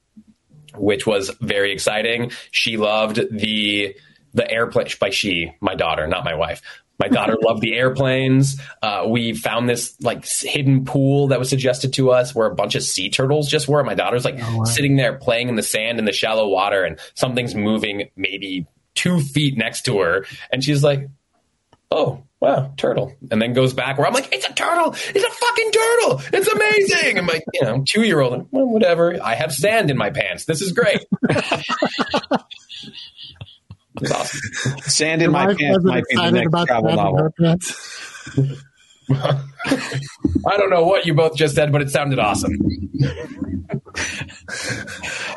[0.75, 2.33] which was very exciting.
[2.51, 3.97] She loved the
[4.35, 6.61] the airplane by she, my daughter, not my wife.
[6.99, 8.61] My daughter loved the airplanes.
[8.83, 12.75] Uh, we found this like hidden pool that was suggested to us where a bunch
[12.75, 13.83] of sea turtles just were.
[13.83, 17.55] My daughter's like sitting there playing in the sand in the shallow water, and something's
[17.55, 21.09] moving maybe two feet next to her, and she's like,
[21.91, 24.93] "Oh, wow, turtle!" And then goes back where I'm like, "It's a turtle!
[24.93, 26.23] It's a fucking turtle!
[26.33, 29.19] It's amazing!" And my you know two year old, well, whatever.
[29.23, 30.45] I have sand in my pants.
[30.45, 31.05] This is great.
[31.31, 31.63] it's
[34.13, 34.41] awesome.
[34.83, 37.33] Sand in my wife pants might be the next about travel novel.
[39.09, 42.53] I don't know what you both just said, but it sounded awesome.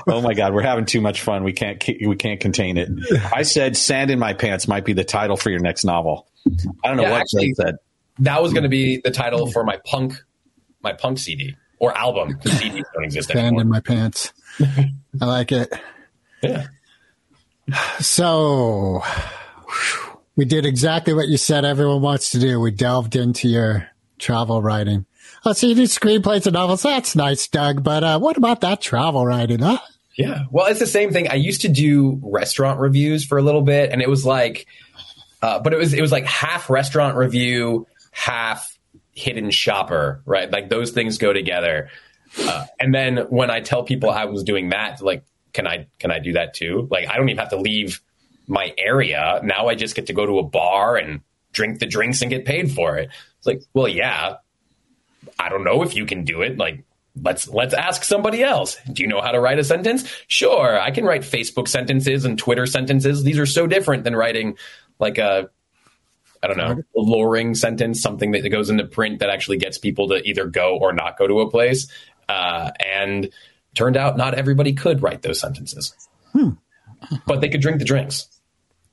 [0.07, 1.43] Oh my god, we're having too much fun.
[1.43, 2.89] We can't we can't contain it.
[3.33, 6.28] I said "Sand in My Pants" might be the title for your next novel.
[6.83, 7.75] I don't know Yeah, what actually- Jake said.
[8.19, 10.13] That was going to be the title for my punk,
[10.83, 12.37] my punk CD or album.
[12.43, 13.61] The CDs don't exist Sand anymore.
[13.61, 14.33] in my pants.
[14.59, 15.71] I like it.
[16.43, 16.67] Yeah.
[17.99, 19.01] So
[20.35, 22.59] we did exactly what you said everyone wants to do.
[22.59, 25.05] We delved into your travel writing.
[25.45, 26.81] Oh, so you do screenplays and novels.
[26.83, 27.83] That's nice, Doug.
[27.83, 29.79] But uh, what about that travel writing, huh?
[30.17, 30.43] Yeah.
[30.51, 31.29] Well, it's the same thing.
[31.29, 34.65] I used to do restaurant reviews for a little bit, and it was like,
[35.41, 38.77] uh, but it was it was like half restaurant review, half
[39.13, 40.51] hidden shopper, right?
[40.51, 41.89] Like those things go together.
[42.37, 45.23] Uh, and then when I tell people I was doing that, like,
[45.53, 46.87] can I can I do that too?
[46.91, 48.01] Like, I don't even have to leave
[48.47, 49.39] my area.
[49.43, 51.21] Now I just get to go to a bar and
[51.51, 53.09] drink the drinks and get paid for it.
[53.37, 54.35] It's like, well, yeah,
[55.37, 56.57] I don't know if you can do it.
[56.57, 56.83] Like,
[57.21, 58.77] let's let's ask somebody else.
[58.91, 60.11] Do you know how to write a sentence?
[60.27, 63.23] Sure, I can write Facebook sentences and Twitter sentences.
[63.23, 64.57] These are so different than writing
[64.99, 65.49] like a
[66.41, 70.07] I don't know, a luring sentence, something that goes into print that actually gets people
[70.09, 71.87] to either go or not go to a place.
[72.29, 73.29] Uh, and
[73.75, 75.93] turned out not everybody could write those sentences,
[77.25, 78.27] but they could drink the drinks.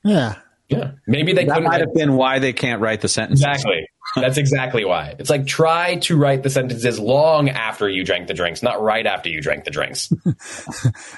[0.03, 0.35] Yeah.
[0.69, 1.69] Yeah, maybe they That couldn't.
[1.69, 3.45] might have been why they can't write the sentences.
[3.45, 3.87] Exactly.
[4.21, 5.15] That's exactly why.
[5.19, 9.05] It's like try to write the sentences long after you drank the drinks, not right
[9.05, 10.11] after you drank the drinks.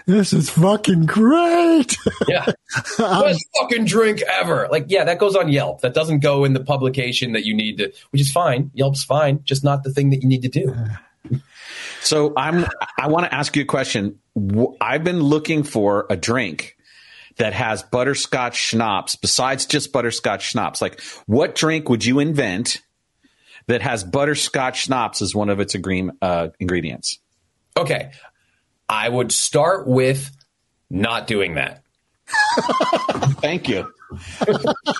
[0.05, 1.95] This is fucking great.
[2.27, 2.45] Yeah.
[2.97, 4.67] Best um, fucking drink ever.
[4.71, 5.81] Like, yeah, that goes on Yelp.
[5.81, 8.71] That doesn't go in the publication that you need to, which is fine.
[8.73, 10.75] Yelp's fine, just not the thing that you need to do.
[12.01, 12.65] So I'm.
[12.97, 14.19] I want to ask you a question.
[14.79, 16.77] I've been looking for a drink
[17.39, 20.81] that has butterscotch schnapps besides just butterscotch schnapps.
[20.81, 22.81] Like, what drink would you invent
[23.69, 27.19] that has butterscotch schnapps as one of its agree- uh, ingredients?
[27.77, 28.11] Okay.
[28.89, 30.31] I would start with
[30.89, 31.83] not doing that.
[33.41, 33.91] Thank you.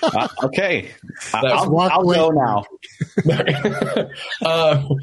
[0.04, 0.92] Uh, okay,
[1.34, 2.64] I'll, I'll go now.
[4.46, 5.00] Um,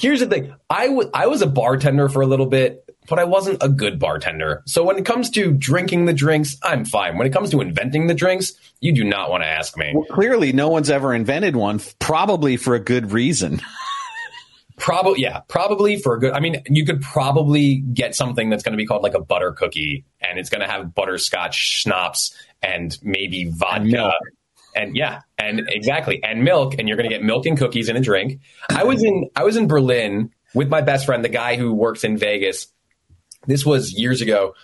[0.00, 0.54] here's the thing.
[0.68, 3.98] I w- I was a bartender for a little bit, but I wasn't a good
[3.98, 4.62] bartender.
[4.66, 7.16] So when it comes to drinking the drinks, I'm fine.
[7.18, 9.92] When it comes to inventing the drinks, you do not want to ask me.
[9.94, 13.60] Well, clearly, no one's ever invented one, probably for a good reason.
[14.78, 16.34] Probably, yeah, probably for a good.
[16.34, 19.50] I mean, you could probably get something that's going to be called like a butter
[19.50, 23.82] cookie, and it's going to have butterscotch schnapps and maybe vodka.
[23.82, 24.14] milk.
[24.76, 27.96] And yeah, and exactly, and milk, and you're going to get milk and cookies in
[27.96, 28.40] a drink.
[28.70, 32.04] I was in I was in Berlin with my best friend, the guy who works
[32.04, 32.68] in Vegas.
[33.48, 34.54] This was years ago,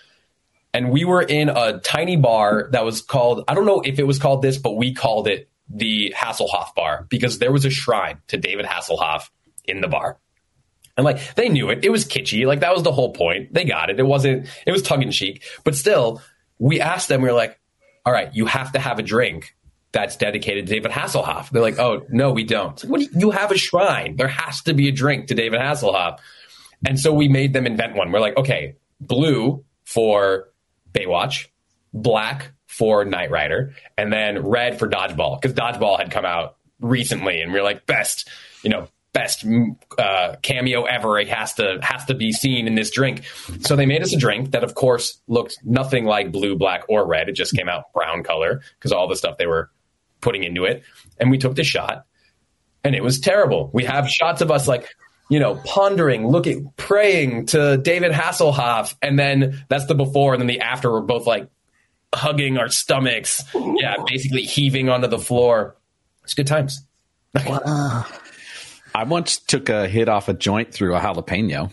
[0.73, 4.05] and we were in a tiny bar that was called I don't know if it
[4.07, 8.19] was called this, but we called it the Hasselhoff Bar because there was a shrine
[8.27, 9.29] to David Hasselhoff
[9.65, 10.19] in the bar.
[10.97, 11.83] And like they knew it.
[11.83, 12.45] It was kitschy.
[12.45, 13.53] Like that was the whole point.
[13.53, 13.99] They got it.
[13.99, 15.43] It wasn't it was tongue in cheek.
[15.63, 16.21] But still,
[16.59, 17.59] we asked them, we were like,
[18.05, 19.55] all right, you have to have a drink
[19.91, 21.49] that's dedicated to David Hasselhoff.
[21.49, 22.81] They're like, oh no, we don't.
[22.83, 24.15] Like, what do you, you have a shrine.
[24.15, 26.19] There has to be a drink to David Hasselhoff.
[26.85, 28.11] And so we made them invent one.
[28.11, 30.49] We're like, okay, blue for
[30.93, 31.47] Baywatch,
[31.93, 37.41] black for Knight Rider, and then red for Dodgeball because Dodgeball had come out recently,
[37.41, 38.29] and we are like, best,
[38.63, 41.17] you know, best mm, uh, cameo ever.
[41.17, 43.25] It has to has to be seen in this drink.
[43.61, 47.07] So they made us a drink that, of course, looked nothing like blue, black, or
[47.07, 47.29] red.
[47.29, 49.71] It just came out brown color because all the stuff they were
[50.21, 50.83] putting into it,
[51.19, 52.05] and we took the shot
[52.85, 53.71] and it was terrible.
[53.73, 54.95] We have shots of us like,
[55.29, 60.47] you know, pondering, looking, praying to David Hasselhoff, and then that's the before, and then
[60.47, 60.91] the after.
[60.91, 61.49] We're both like
[62.13, 65.75] hugging our stomachs, yeah, basically heaving onto the floor.
[66.23, 66.85] It's good times.
[67.35, 71.71] I once took a hit off a joint through a jalapeno.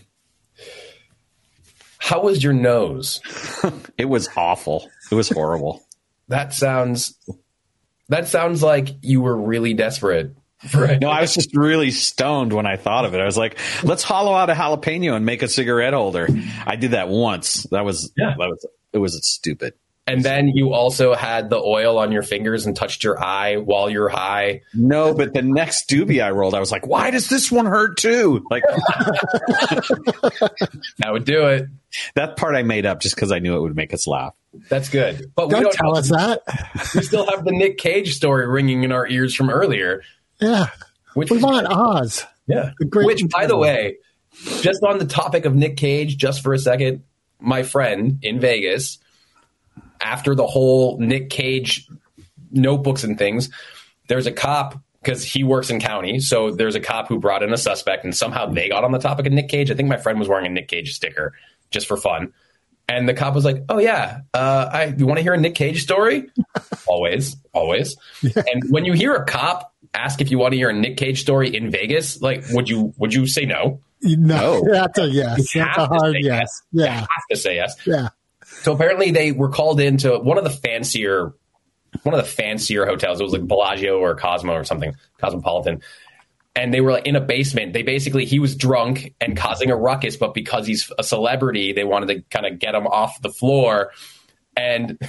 [1.97, 3.21] How was your nose?
[3.97, 4.89] It was awful.
[5.11, 5.85] It was horrible.
[6.27, 7.15] That sounds.
[8.09, 10.35] That sounds like you were really desperate
[10.69, 11.01] for it.
[11.01, 13.19] No, I was just really stoned when I thought of it.
[13.21, 16.27] I was like, let's hollow out a jalapeno and make a cigarette holder.
[16.65, 17.63] I did that once.
[17.71, 18.35] That was, Yeah.
[18.37, 19.73] that was, it was stupid.
[20.05, 23.89] And then you also had the oil on your fingers and touched your eye while
[23.89, 24.59] you're high.
[24.73, 27.95] No, but the next doobie I rolled, I was like, why does this one hurt
[27.95, 28.45] too?
[28.51, 28.63] Like
[30.99, 31.67] That would do it.
[32.15, 34.33] that part I made up just because I knew it would make us laugh.
[34.69, 35.31] That's good.
[35.35, 36.41] But Don't don't tell us that.
[36.95, 40.03] we still have the Nick Cage story ringing in our ears from earlier.
[40.39, 40.67] Yeah.
[41.13, 42.25] Which We was want Oz.
[42.47, 42.71] Yeah.
[42.79, 43.97] Which, by the way,
[44.61, 47.03] just on the topic of Nick Cage, just for a second,
[47.39, 48.99] my friend in Vegas,
[50.01, 51.87] after the whole Nick Cage
[52.51, 53.49] notebooks and things,
[54.07, 56.19] there's a cop because he works in county.
[56.19, 58.99] So there's a cop who brought in a suspect, and somehow they got on the
[58.99, 59.69] topic of Nick Cage.
[59.69, 61.33] I think my friend was wearing a Nick Cage sticker
[61.71, 62.33] just for fun.
[62.89, 65.55] And the cop was like, "Oh yeah, uh, I you want to hear a Nick
[65.55, 66.29] Cage story?
[66.85, 70.73] always, always." And when you hear a cop ask if you want to hear a
[70.73, 73.81] Nick Cage story in Vegas, like, would you would you say no?
[74.01, 74.63] No, No.
[74.71, 75.53] that's a yes.
[75.55, 76.61] You That's a hard say yes.
[76.71, 76.99] You Yeah.
[76.99, 77.75] have to say yes.
[77.85, 78.09] Yeah.
[78.45, 81.33] So apparently they were called into one of the fancier,
[82.03, 83.19] one of the fancier hotels.
[83.19, 85.81] It was like Bellagio or Cosmo or something, Cosmopolitan.
[86.55, 87.73] And they were like in a basement.
[87.73, 91.83] They basically he was drunk and causing a ruckus, but because he's a celebrity, they
[91.83, 93.91] wanted to kind of get him off the floor.
[94.55, 94.99] And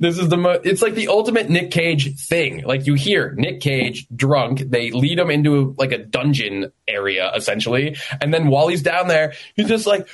[0.00, 2.64] this is the mo- it's like the ultimate Nick Cage thing.
[2.64, 7.96] Like you hear Nick Cage drunk, they lead him into like a dungeon area essentially,
[8.20, 10.08] and then while he's down there, he's just like,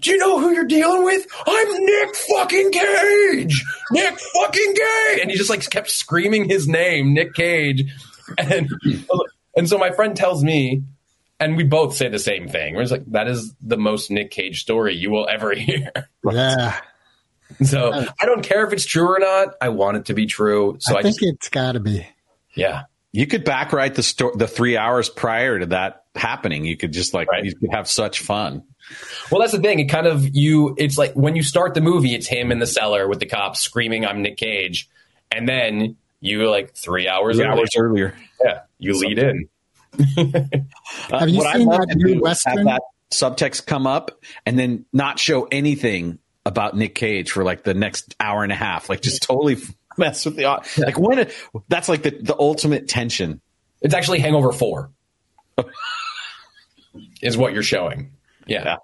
[0.00, 1.26] "Do you know who you're dealing with?
[1.44, 7.12] I'm Nick fucking Cage, Nick fucking Cage," and he just like kept screaming his name,
[7.12, 7.84] Nick Cage,
[8.38, 8.70] and
[9.56, 10.84] and so my friend tells me.
[11.40, 12.76] And we both say the same thing.
[12.76, 15.90] We're just like, that is the most Nick Cage story you will ever hear.
[16.24, 16.78] Yeah.
[17.64, 19.54] So I don't care if it's true or not.
[19.60, 20.76] I want it to be true.
[20.80, 22.06] So I, I think just, it's got to be.
[22.54, 22.82] yeah.
[23.14, 26.64] You could backwrite the sto- the three hours prior to that happening.
[26.64, 27.44] You could just like Right.
[27.44, 28.62] you could have such fun.
[29.30, 29.80] Well, that's the thing.
[29.80, 30.74] It kind of you.
[30.78, 33.60] It's like when you start the movie, it's him in the cellar with the cops
[33.60, 34.88] screaming, "I'm Nick Cage,"
[35.30, 37.36] and then you like three hours.
[37.36, 38.14] Three earlier, hours earlier.
[38.42, 39.48] Yeah, you lead in.
[40.16, 42.64] Uh, Have you seen I'd that new do is have Western?
[42.64, 42.82] that
[43.12, 48.14] subtext come up and then not show anything about Nick Cage for like the next
[48.18, 48.88] hour and a half.
[48.88, 49.56] Like just totally
[49.98, 50.44] mess with the
[50.78, 51.28] like when
[51.68, 53.40] that's like the, the ultimate tension.
[53.80, 54.90] It's actually Hangover Four,
[57.22, 58.12] is what you're showing.
[58.46, 58.64] Yeah.
[58.64, 58.76] Yeah.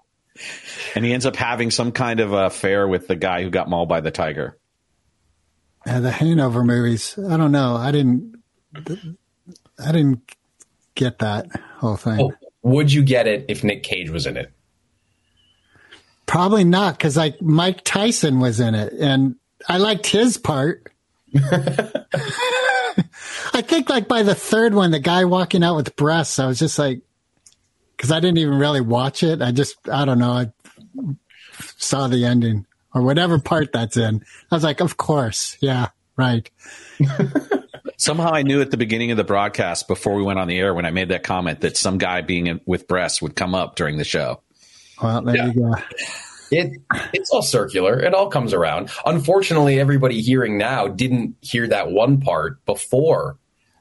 [0.95, 3.89] And he ends up having some kind of affair with the guy who got mauled
[3.89, 4.57] by the tiger.
[5.87, 7.19] Yeah, the Hangover movies.
[7.19, 7.77] I don't know.
[7.77, 8.37] I didn't.
[9.79, 10.37] I didn't
[10.95, 11.47] get that
[11.79, 12.21] whole thing.
[12.21, 12.33] Oh,
[12.63, 14.53] would you get it if Nick Cage was in it?
[16.29, 20.93] Probably not, because like Mike Tyson was in it, and I liked his part.
[21.35, 22.05] I
[23.63, 26.79] think like by the third one, the guy walking out with breasts, I was just
[26.79, 27.01] like,
[27.97, 29.41] because I didn't even really watch it.
[29.41, 30.53] I just, I don't know, I
[31.79, 34.23] saw the ending or whatever part that's in.
[34.51, 36.51] I was like, of course, yeah, right.
[37.97, 40.75] Somehow I knew at the beginning of the broadcast before we went on the air
[40.75, 43.77] when I made that comment that some guy being in, with breasts would come up
[43.77, 44.43] during the show.
[45.03, 45.47] Well, there Yeah.
[45.47, 45.75] you go.
[46.51, 46.73] It
[47.13, 48.01] it's all circular.
[48.01, 48.91] It all comes around.
[49.05, 53.37] Unfortunately, everybody hearing now didn't hear that one part before.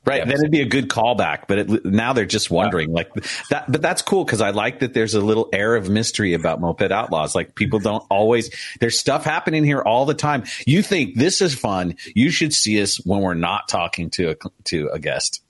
[0.05, 0.20] Right.
[0.20, 0.26] Yeah.
[0.26, 3.09] Then it'd be a good callback, but it, now they're just wondering like
[3.49, 3.70] that.
[3.70, 6.91] But that's cool because I like that there's a little air of mystery about Moped
[6.91, 7.36] Outlaws.
[7.36, 8.49] Like people don't always,
[8.80, 10.43] there's stuff happening here all the time.
[10.65, 11.95] You think this is fun.
[12.15, 15.41] You should see us when we're not talking to a, to a guest.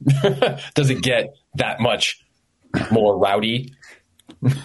[0.74, 2.22] Does it get that much
[2.90, 3.74] more rowdy?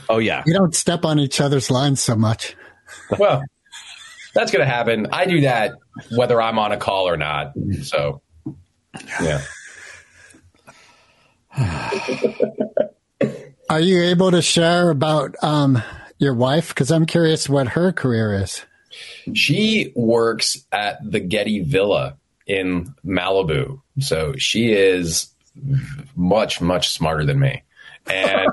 [0.10, 0.44] Oh, yeah.
[0.46, 2.56] You don't step on each other's lines so much.
[3.18, 3.44] Well,
[4.34, 5.08] that's going to happen.
[5.12, 5.74] I do that
[6.16, 7.54] whether I'm on a call or not.
[7.84, 8.22] So,
[9.22, 9.42] yeah.
[13.70, 15.84] Are you able to share about um,
[16.18, 16.70] your wife?
[16.70, 18.66] Because I'm curious what her career is.
[19.36, 22.18] She works at the Getty Villa
[22.48, 23.82] in Malibu.
[24.00, 25.30] So she is
[26.16, 27.62] much, much smarter than me.
[28.10, 28.50] And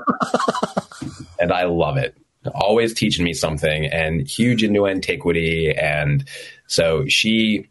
[1.39, 2.15] and I love it.
[2.53, 5.71] Always teaching me something and huge into antiquity.
[5.71, 6.27] And
[6.67, 7.67] so she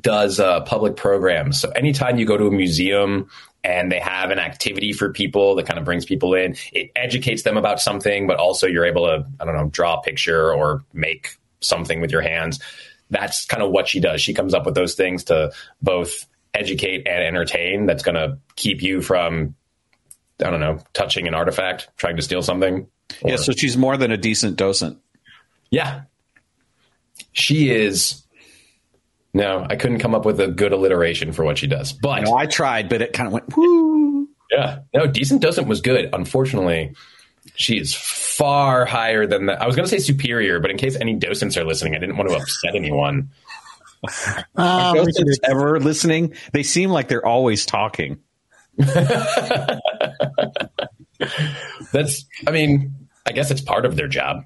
[0.00, 1.60] does uh, public programs.
[1.60, 3.28] So anytime you go to a museum
[3.62, 7.42] and they have an activity for people that kind of brings people in, it educates
[7.42, 10.84] them about something, but also you're able to, I don't know, draw a picture or
[10.92, 12.60] make something with your hands.
[13.10, 14.22] That's kind of what she does.
[14.22, 17.86] She comes up with those things to both educate and entertain.
[17.86, 19.54] That's going to keep you from,
[20.40, 22.88] I don't know, touching an artifact, trying to steal something.
[23.24, 24.98] Yeah, so she's more than a decent docent.
[25.70, 26.02] Yeah.
[27.32, 28.22] She is.
[29.32, 31.92] No, I couldn't come up with a good alliteration for what she does.
[31.92, 34.28] But know, I tried, but it kind of went woo.
[34.50, 36.08] yeah, no, decent docent was good.
[36.12, 36.94] Unfortunately,
[37.56, 39.60] she is far higher than that.
[39.60, 42.16] I was going to say superior, but in case any docents are listening, I didn't
[42.16, 43.30] want to upset anyone.
[44.54, 46.34] Ah, we Docents ever listening?
[46.52, 48.18] They seem like they're always talking.
[51.92, 52.94] That's, I mean,
[53.26, 54.44] I guess it's part of their job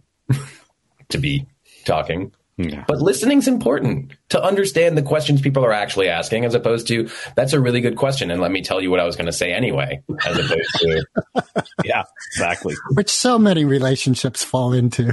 [1.11, 1.47] to be
[1.85, 2.33] talking.
[2.57, 2.85] Yeah.
[2.89, 7.53] But listening's important to understand the questions people are actually asking, as opposed to that's
[7.53, 9.53] a really good question, and let me tell you what I was going to say
[9.53, 11.05] anyway, as opposed to
[11.85, 12.03] Yeah,
[12.33, 12.74] exactly.
[12.95, 15.12] which so many relationships fall into.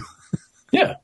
[0.71, 0.95] yeah.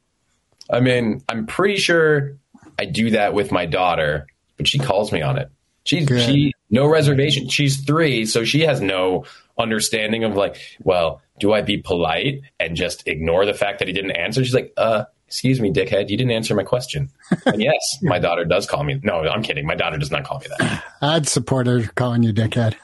[0.68, 2.38] I mean, I'm pretty sure
[2.80, 4.26] I do that with my daughter,
[4.58, 5.52] but she calls me on it.
[5.84, 6.22] She's Good.
[6.24, 7.50] she no reservation.
[7.50, 9.26] She's three, so she has no
[9.58, 13.94] understanding of like, well, do I be polite and just ignore the fact that he
[13.94, 14.44] didn't answer?
[14.44, 17.10] She's like, uh, excuse me, dickhead, you didn't answer my question.
[17.46, 19.00] And yes, my daughter does call me.
[19.04, 19.66] No, I'm kidding.
[19.66, 20.84] My daughter does not call me that.
[21.02, 22.76] I'd support her calling you dickhead.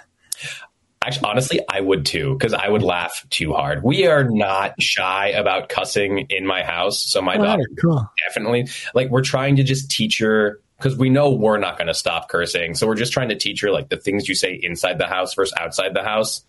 [1.03, 3.83] Actually, honestly, I would too, because I would laugh too hard.
[3.83, 7.03] We are not shy about cussing in my house.
[7.03, 8.09] So my daughter cool.
[8.27, 11.93] definitely like we're trying to just teach her because we know we're not going to
[11.93, 12.75] stop cursing.
[12.75, 15.33] So we're just trying to teach her like the things you say inside the house
[15.33, 16.43] versus outside the house.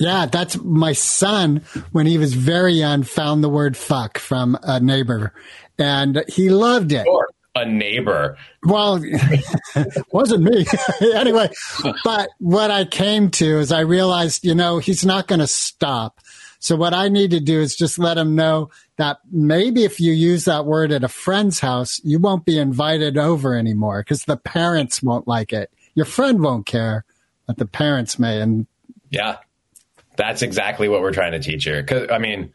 [0.00, 4.80] Yeah, that's my son when he was very young found the word fuck from a
[4.80, 5.34] neighbor
[5.78, 7.06] and he loved it.
[7.06, 8.38] Or a neighbor.
[8.62, 9.02] Well,
[10.12, 10.66] wasn't me.
[11.14, 11.50] anyway,
[12.04, 16.20] but what I came to is I realized, you know, he's not going to stop.
[16.60, 20.12] So what I need to do is just let him know that maybe if you
[20.12, 24.36] use that word at a friend's house, you won't be invited over anymore because the
[24.36, 25.70] parents won't like it.
[25.94, 27.04] Your friend won't care,
[27.46, 28.40] but the parents may.
[28.40, 28.66] And
[29.10, 29.36] Yeah.
[30.20, 31.82] That's exactly what we're trying to teach her.
[31.82, 32.52] Cause I mean,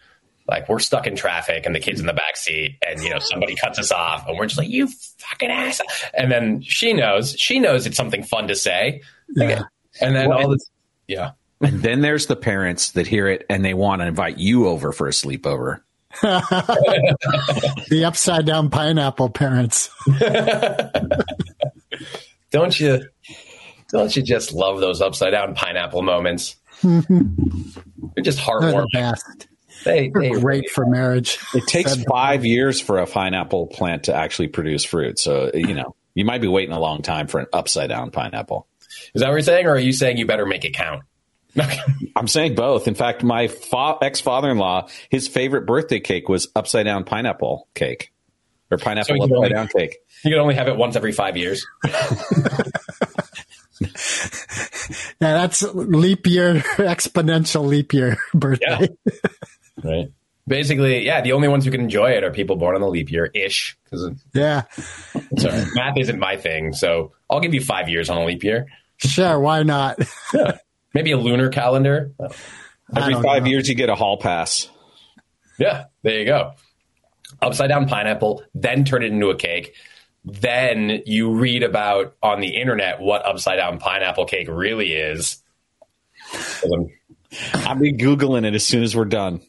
[0.47, 3.17] like we're stuck in traffic and the kid's in the back seat and you know
[3.17, 4.87] somebody cuts us off and we're just like you
[5.17, 5.81] fucking ass
[6.13, 9.01] and then she knows she knows it's something fun to say
[9.35, 9.63] Yeah.
[9.99, 10.69] and then Well, all this
[11.07, 14.67] yeah And then there's the parents that hear it and they want to invite you
[14.67, 15.79] over for a sleepover.
[16.21, 19.89] the upside down pineapple parents.
[22.51, 23.01] don't you
[23.89, 26.55] don't you just love those upside down pineapple moments
[26.85, 29.47] they're just They're the best.
[29.83, 31.37] they, They're they great for marriage.
[31.53, 35.19] It takes five years for a pineapple plant to actually produce fruit.
[35.19, 38.67] So, you know, you might be waiting a long time for an upside down pineapple.
[39.13, 41.03] is that what you're saying or are you saying you better make it count
[42.17, 42.85] I'm saying both.
[42.87, 47.05] In fact, my fa- ex father in law, his favorite birthday cake was upside down
[47.05, 48.11] pineapple cake
[48.69, 49.97] or pineapple So upside only- down cake.
[50.25, 51.65] you can only have it once every five years
[55.21, 58.89] Yeah, that's leap year, exponential leap year birthday.
[59.83, 60.07] right
[60.47, 63.11] basically yeah the only ones who can enjoy it are people born on the leap
[63.11, 64.63] year ish because Yeah.
[65.37, 68.67] sorry math isn't my thing so i'll give you five years on a leap year
[68.97, 69.97] Sure, why not?
[70.93, 72.11] maybe a lunar calendar
[72.95, 73.49] Every five know.
[73.49, 74.69] years, you get a hall pass.
[75.57, 76.51] Yeah, there you go.
[77.41, 79.73] Upside down pineapple, then turn it into a cake.
[80.25, 85.41] Then you read about on the internet what upside down pineapple cake really is.
[87.53, 89.41] I'll be Googling it as soon as we're done.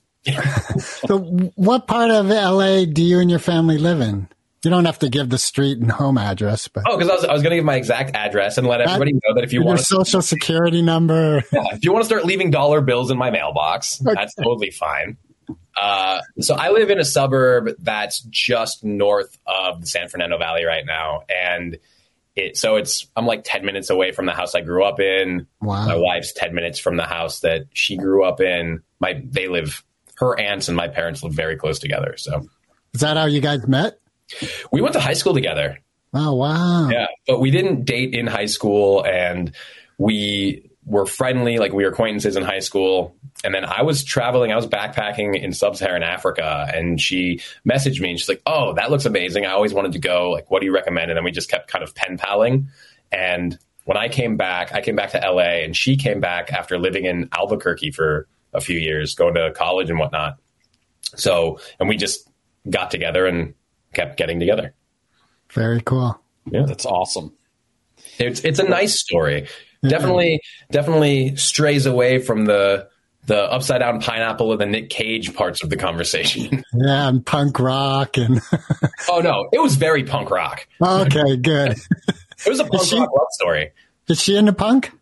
[1.07, 1.19] So,
[1.55, 4.29] what part of LA do you and your family live in?
[4.65, 7.25] You don't have to give the street and home address, but Oh, because I was,
[7.25, 9.63] I was going to give my exact address and let everybody know that if you
[9.63, 11.45] want to, social security number.
[11.53, 15.17] if you want to start leaving dollar bills in my mailbox, that's totally fine.
[15.81, 20.65] Uh, so I live in a suburb that's just north of the San Fernando Valley
[20.65, 21.79] right now, and
[22.35, 25.47] it so it's I'm like ten minutes away from the house I grew up in.
[25.61, 25.87] Wow.
[25.87, 28.83] My wife's ten minutes from the house that she grew up in.
[29.01, 29.85] My they live
[30.17, 32.15] her aunts and my parents live very close together.
[32.17, 32.49] So
[32.95, 33.99] Is that how you guys met?
[34.73, 35.79] we went to high school together.
[36.15, 36.89] Oh, wow.
[36.89, 39.53] Yeah, but we didn't date in high school, and
[39.99, 43.15] we were friendly, like we were acquaintances in high school.
[43.45, 48.11] And then I was traveling, I was backpacking in sub-Saharan Africa, and she messaged me,
[48.11, 49.45] and she's like, "Oh, that looks amazing!
[49.45, 50.31] I always wanted to go.
[50.31, 52.69] Like, what do you recommend?" And then we just kept kind of pen paling.
[53.13, 56.79] And when I came back, I came back to LA, and she came back after
[56.79, 60.39] living in Albuquerque for a few years, going to college and whatnot.
[61.17, 62.29] So, and we just
[62.69, 63.55] got together and
[63.93, 64.73] kept getting together.
[65.51, 66.21] Very cool.
[66.51, 67.33] Yeah, that's awesome.
[68.19, 69.49] It's it's a nice story.
[69.89, 72.89] Definitely definitely strays away from the
[73.27, 76.63] the upside down pineapple and the Nick Cage parts of the conversation.
[76.73, 78.41] Yeah, and punk rock and
[79.11, 80.67] oh no, it was very punk rock.
[80.81, 81.73] okay, good.
[81.73, 83.73] It was a punk she- rock love story.
[84.09, 84.93] Is she into punk?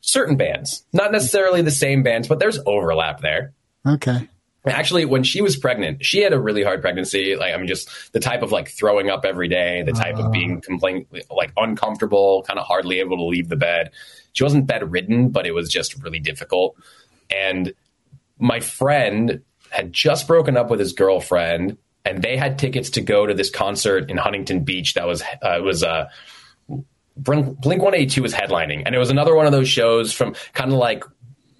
[0.00, 3.52] Certain bands, not necessarily the same bands, but there's overlap there.
[3.86, 4.28] Okay.
[4.66, 7.36] Actually, when she was pregnant, she had a really hard pregnancy.
[7.36, 10.32] Like, I mean, just the type of like throwing up every day, the type of
[10.32, 13.92] being complain like uncomfortable, kind of hardly able to leave the bed.
[14.32, 16.76] She wasn't bedridden, but it was just really difficult.
[17.30, 17.74] And
[18.38, 23.26] my friend had just broken up with his girlfriend, and they had tickets to go
[23.26, 24.94] to this concert in Huntington Beach.
[24.94, 26.08] That was uh, it was uh,
[27.16, 30.34] Blink One Eighty Two was headlining, and it was another one of those shows from
[30.52, 31.04] kind of like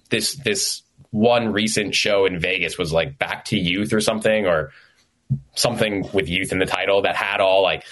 [0.09, 4.71] this this one recent show in Vegas was like Back to Youth or something or
[5.55, 7.83] something with youth in the title that had all like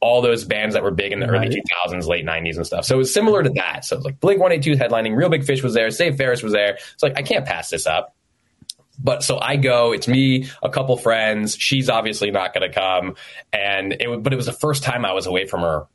[0.00, 2.84] all those bands that were big in the early 2000s, late 90s and stuff.
[2.84, 3.84] So it was similar to that.
[3.84, 6.52] So it was like Blink 182 headlining, Real Big Fish was there, Save Ferris was
[6.52, 6.78] there.
[6.94, 8.16] It's like I can't pass this up.
[9.02, 11.56] But so I go, it's me, a couple friends.
[11.56, 13.16] She's obviously not going to come.
[13.52, 15.86] And it but it was the first time I was away from her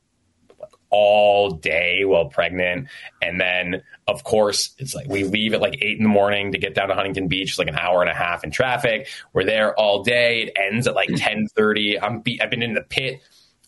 [0.90, 2.88] all day while pregnant.
[3.22, 6.58] And then, of course, it's like we leave at like eight in the morning to
[6.60, 7.50] get down to Huntington Beach.
[7.50, 9.08] It's like an hour and a half in traffic.
[9.34, 10.44] We're there all day.
[10.44, 12.00] It ends at like ten thirty.
[12.00, 13.22] I'm be- I've been in the pit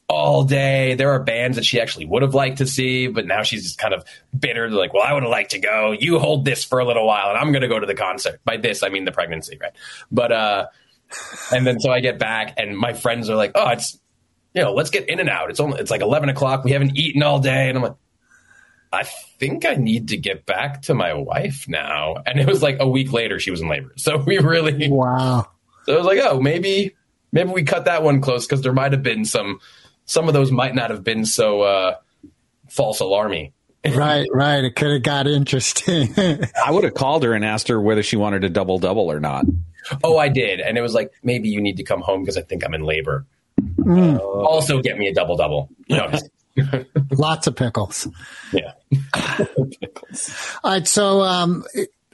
[0.07, 0.93] all day.
[0.93, 3.79] There are bands that she actually would have liked to see, but now she's just
[3.79, 4.05] kind of
[4.37, 4.69] bitter.
[4.69, 5.91] Like, well, I would have liked to go.
[5.91, 8.39] You hold this for a little while, and I'm going to go to the concert.
[8.45, 9.73] By this, I mean the pregnancy, right?
[10.11, 10.67] But uh,
[11.51, 13.99] and then so I get back, and my friends are like, oh, it's
[14.53, 15.49] you know, let's get in and out.
[15.49, 16.63] It's only it's like eleven o'clock.
[16.63, 17.95] We haven't eaten all day, and I'm like.
[18.97, 22.15] I think I need to get back to my wife now.
[22.25, 23.91] And it was like a week later, she was in labor.
[23.97, 25.47] So we really, Wow.
[25.85, 26.95] so I was like, oh, maybe
[27.31, 29.59] maybe we cut that one close because there might have been some
[30.05, 31.95] some of those might not have been so uh,
[32.69, 33.51] false alarmy.
[33.85, 34.63] Right, right.
[34.63, 36.13] It could have got interesting.
[36.65, 39.19] I would have called her and asked her whether she wanted a double double or
[39.19, 39.45] not.
[40.03, 42.41] Oh, I did, and it was like maybe you need to come home because I
[42.41, 43.25] think I'm in labor.
[43.87, 45.69] Uh, also, get me a double double.
[45.89, 46.29] No, just-
[47.11, 48.07] Lots of pickles.
[48.53, 48.73] yeah.
[50.63, 50.87] All right.
[50.87, 51.63] So um,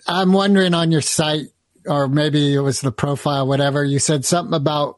[0.08, 1.48] I'm wondering on your site,
[1.86, 4.98] or maybe it was the profile, whatever, you said something about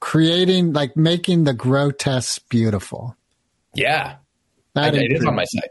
[0.00, 3.16] creating, like making the grotesque beautiful.
[3.74, 4.16] Yeah,
[4.74, 5.70] That it is is- on my site.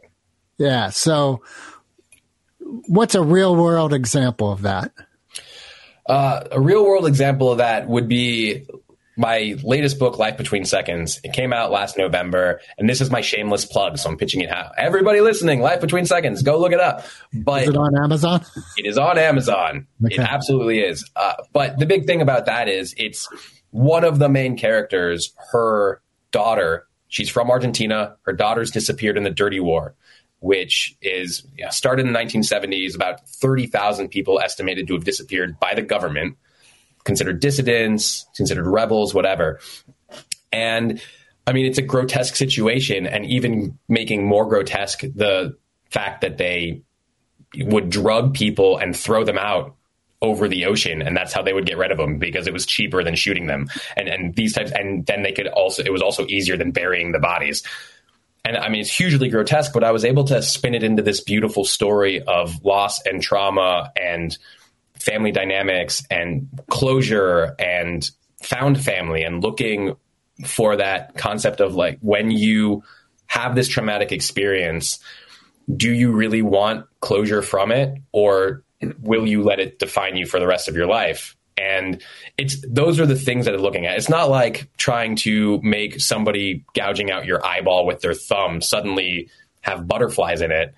[0.58, 0.90] Yeah.
[0.90, 1.42] So
[2.60, 4.92] what's a real world example of that?
[6.06, 8.66] Uh, a real world example of that would be
[9.20, 11.20] my latest book, Life Between Seconds.
[11.26, 14.50] It came out last November, and this is my shameless plug, so I'm pitching it
[14.50, 14.72] out.
[14.78, 17.06] Everybody listening, Life Between Seconds, go look it up.
[17.34, 18.46] But Is it on Amazon?
[18.78, 19.88] It is on Amazon.
[20.06, 21.04] It absolutely is.
[21.18, 23.28] Uh, but the big thing about that is it's
[23.72, 26.02] one of the main characters, her
[26.32, 26.88] daughter.
[27.10, 28.16] She's from Argentina.
[28.22, 29.96] Her daughter's disappeared in the Dirty War,
[30.40, 32.96] which is yeah, started in the 1970s.
[32.96, 36.38] About 30,000 people estimated to have disappeared by the government,
[37.10, 39.60] considered dissidents, considered rebels, whatever.
[40.51, 41.01] And
[41.47, 45.57] I mean, it's a grotesque situation, and even making more grotesque the
[45.89, 46.84] fact that they
[47.57, 49.76] would drug people and throw them out
[50.22, 52.66] over the ocean and that's how they would get rid of them because it was
[52.66, 56.01] cheaper than shooting them and and these types and then they could also it was
[56.01, 57.64] also easier than burying the bodies
[58.45, 61.20] and I mean, it's hugely grotesque, but I was able to spin it into this
[61.22, 64.36] beautiful story of loss and trauma and
[65.00, 68.10] family dynamics and closure and
[68.41, 69.95] found family and looking
[70.45, 72.84] for that concept of like when you
[73.28, 75.00] have this traumatic experience,
[75.76, 78.64] do you really want closure from it or
[79.02, 81.36] will you let it define you for the rest of your life?
[81.58, 82.02] And
[82.38, 83.97] it's those are the things that I'm looking at.
[83.97, 89.30] It's not like trying to make somebody gouging out your eyeball with their thumb suddenly
[89.62, 90.74] have butterflies in it,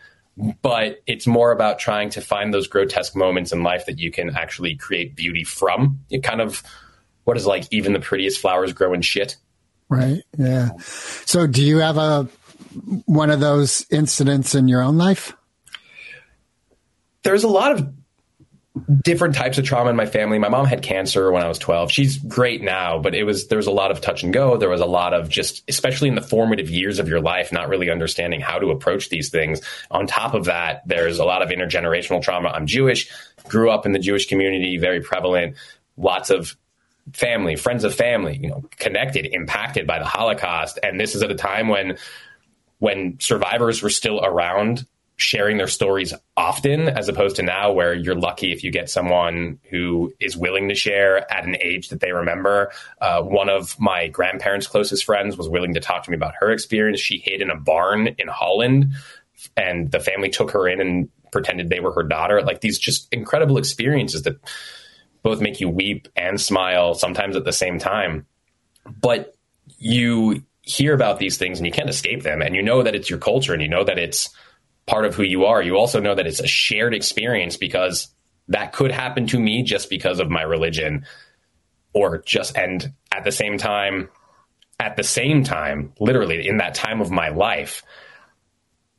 [0.61, 4.35] but it's more about trying to find those grotesque moments in life that you can
[4.35, 5.99] actually create beauty from.
[6.09, 6.63] It kind of
[7.23, 9.37] what is like even the prettiest flowers grow in shit.
[9.89, 10.23] Right.
[10.37, 10.69] Yeah.
[10.79, 12.27] So do you have a
[13.05, 15.35] one of those incidents in your own life?
[17.23, 17.87] there's a lot of
[19.03, 20.39] different types of trauma in my family.
[20.39, 21.91] My mom had cancer when I was 12.
[21.91, 24.55] She's great now, but it was there was a lot of touch and go.
[24.55, 27.67] There was a lot of just especially in the formative years of your life not
[27.67, 29.61] really understanding how to approach these things.
[29.91, 32.49] On top of that, there's a lot of intergenerational trauma.
[32.49, 33.11] I'm Jewish,
[33.49, 35.57] grew up in the Jewish community, very prevalent.
[35.97, 36.55] Lots of
[37.11, 41.31] family, friends of family, you know, connected, impacted by the Holocaust, and this is at
[41.31, 41.97] a time when
[42.79, 44.87] when survivors were still around
[45.21, 49.59] sharing their stories often as opposed to now where you're lucky if you get someone
[49.69, 52.71] who is willing to share at an age that they remember.
[52.99, 56.49] Uh, one of my grandparents closest friends was willing to talk to me about her
[56.49, 56.99] experience.
[56.99, 58.93] She hid in a barn in holland
[59.55, 62.41] and the family took her in and pretended they were her daughter.
[62.41, 64.37] Like these just incredible experiences that
[65.21, 68.25] both make you weep and smile sometimes at the same time.
[68.99, 69.35] But
[69.77, 73.09] you hear about these things and you can't escape them and you know that it's
[73.09, 74.29] your culture and you know that it's
[74.85, 78.07] part of who you are you also know that it's a shared experience because
[78.47, 81.05] that could happen to me just because of my religion
[81.93, 84.09] or just and at the same time
[84.79, 87.83] at the same time literally in that time of my life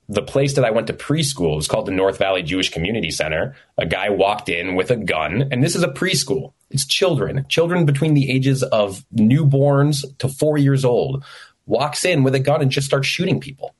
[0.08, 3.56] the place that I went to preschool is called the North Valley Jewish Community Center.
[3.78, 6.52] A guy walked in with a gun, and this is a preschool.
[6.70, 11.24] It's children, children between the ages of newborns to four years old,
[11.66, 13.74] walks in with a gun and just starts shooting people.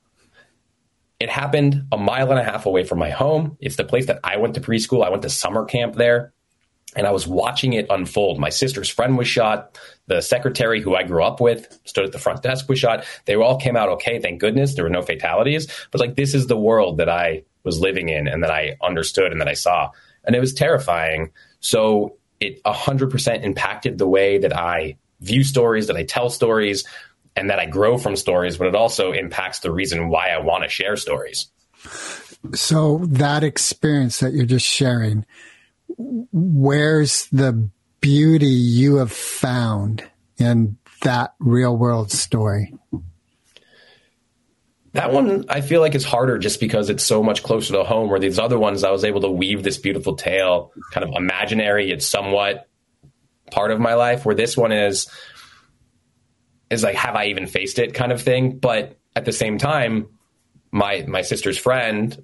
[1.23, 3.55] It happened a mile and a half away from my home.
[3.61, 5.05] It's the place that I went to preschool.
[5.05, 6.33] I went to summer camp there
[6.97, 8.41] and I was watching it unfold.
[8.41, 9.79] My sister's friend was shot.
[10.07, 13.05] The secretary who I grew up with stood at the front desk was shot.
[13.23, 14.75] They all came out okay, thank goodness.
[14.75, 15.71] There were no fatalities.
[15.91, 19.31] But like this is the world that I was living in and that I understood
[19.31, 19.91] and that I saw.
[20.25, 21.31] And it was terrifying.
[21.61, 26.83] So it 100% impacted the way that I view stories, that I tell stories,
[27.35, 30.63] and that I grow from stories, but it also impacts the reason why I want
[30.63, 31.47] to share stories.
[32.53, 35.25] So that experience that you're just sharing,
[35.97, 37.69] where's the
[38.01, 40.03] beauty you have found
[40.37, 42.73] in that real world story?
[44.91, 48.09] That one I feel like is harder just because it's so much closer to home.
[48.09, 51.91] Where these other ones, I was able to weave this beautiful tale, kind of imaginary,
[51.91, 52.67] it's somewhat
[53.49, 54.23] part of my life.
[54.23, 55.09] Where this one is,
[56.73, 58.57] is like, have I even faced it, kind of thing.
[58.57, 60.07] But at the same time,
[60.71, 62.23] my my sister's friend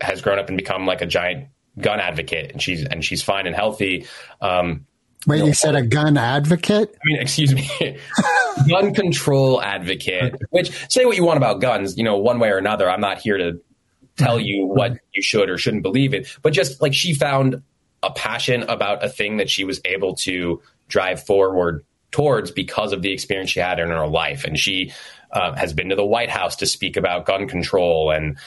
[0.00, 3.46] has grown up and become like a giant gun advocate, and she's and she's fine
[3.46, 4.06] and healthy.
[4.40, 4.86] Um,
[5.26, 6.94] Wait, you, know, you said a gun advocate?
[6.94, 7.98] I mean, excuse me,
[8.68, 10.34] gun control advocate.
[10.50, 12.88] Which say what you want about guns, you know, one way or another.
[12.88, 13.60] I'm not here to
[14.16, 17.62] tell you what you should or shouldn't believe in, but just like she found
[18.02, 23.02] a passion about a thing that she was able to drive forward towards because of
[23.02, 24.92] the experience she had in her life, and she
[25.32, 28.38] uh, has been to the White House to speak about gun control, and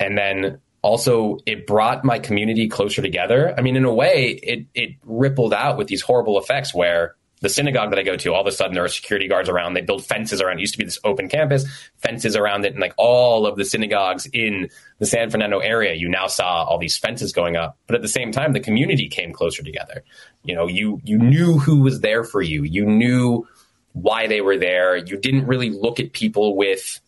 [0.00, 3.54] and then also it brought my community closer together.
[3.56, 7.48] I mean, in a way, it it rippled out with these horrible effects where the
[7.48, 9.74] synagogue that I go to, all of a sudden there are security guards around.
[9.74, 10.58] They build fences around.
[10.58, 11.66] It used to be this open campus,
[11.98, 14.70] fences around it, and like all of the synagogues in
[15.00, 17.76] the San Fernando area, you now saw all these fences going up.
[17.86, 20.04] But at the same time, the community came closer together.
[20.44, 22.62] You know, you you knew who was there for you.
[22.62, 23.46] You knew
[23.92, 24.96] why they were there.
[24.96, 27.00] You didn't really look at people with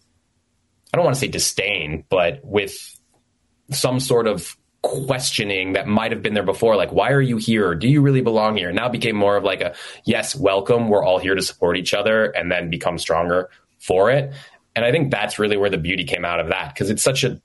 [0.92, 2.76] I don't want to say disdain, but with
[3.70, 4.56] some sort of
[5.06, 7.74] questioning that might have been there before like why are you here?
[7.74, 8.72] Do you really belong here?
[8.72, 9.74] Now became more of like a
[10.04, 10.88] yes welcome.
[10.88, 14.32] We're all here to support each other and then become stronger for it.
[14.76, 17.22] And i think that's really where the beauty came out of that because it's such
[17.22, 17.40] a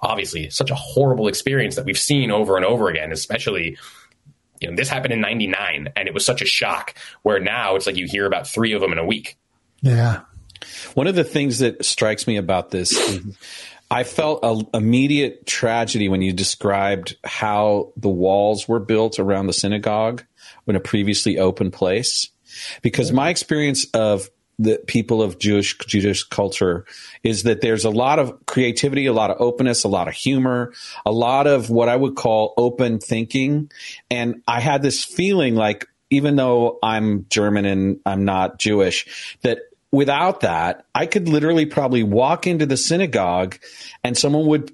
[0.00, 3.76] obviously such a horrible experience that we've seen over and over again especially
[4.64, 7.86] you know this happened in 99 and it was such a shock where now it's
[7.86, 9.36] like you hear about three of them in a week.
[9.82, 10.22] Yeah.
[10.94, 12.96] One of the things that strikes me about this
[13.90, 19.52] I felt a immediate tragedy when you described how the walls were built around the
[19.52, 20.24] synagogue
[20.66, 22.30] in a previously open place,
[22.82, 26.86] because my experience of the people of Jewish Jewish culture
[27.22, 30.72] is that there's a lot of creativity, a lot of openness, a lot of humor,
[31.04, 33.70] a lot of what I would call open thinking,
[34.10, 39.58] and I had this feeling like even though I'm German and I'm not Jewish, that
[39.94, 43.58] without that, I could literally probably walk into the synagogue
[44.02, 44.72] and someone would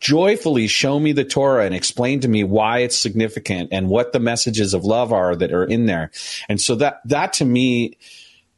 [0.00, 4.20] joyfully show me the Torah and explain to me why it's significant and what the
[4.20, 6.10] messages of love are that are in there.
[6.48, 7.98] And so that, that to me,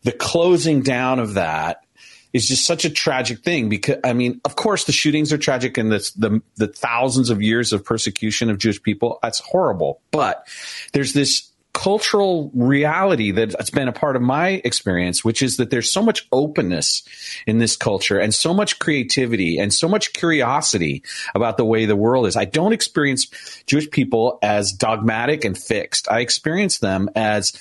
[0.02, 1.84] the closing down of that
[2.32, 5.76] is just such a tragic thing because I mean, of course, the shootings are tragic
[5.76, 9.18] and the, the, the thousands of years of persecution of Jewish people.
[9.22, 10.00] That's horrible.
[10.12, 10.46] But
[10.92, 11.49] there's this
[11.80, 16.28] cultural reality that's been a part of my experience, which is that there's so much
[16.30, 17.02] openness
[17.46, 21.02] in this culture and so much creativity and so much curiosity
[21.34, 22.36] about the way the world is.
[22.36, 23.28] I don't experience
[23.64, 26.06] Jewish people as dogmatic and fixed.
[26.10, 27.54] I experience them as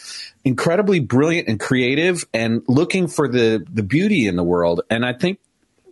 [0.44, 4.82] incredibly brilliant and creative and looking for the, the beauty in the world.
[4.90, 5.40] And I think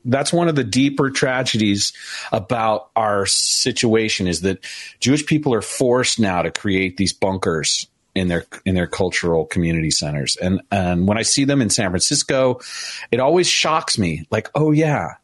[0.04, 1.94] that's one of the deeper tragedies
[2.34, 4.66] about our situation is that
[5.00, 7.88] Jewish people are forced now to create these bunkers
[8.18, 10.36] in their in their cultural community centers.
[10.38, 12.60] And and when I see them in San Francisco,
[13.12, 14.26] it always shocks me.
[14.32, 15.16] Like, oh yeah,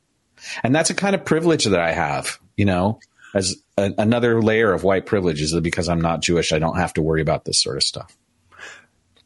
[0.64, 2.40] and that's a kind of privilege that I have.
[2.56, 3.00] You know,
[3.34, 6.94] as a, another layer of white privilege is because I'm not Jewish, I don't have
[6.94, 8.16] to worry about this sort of stuff.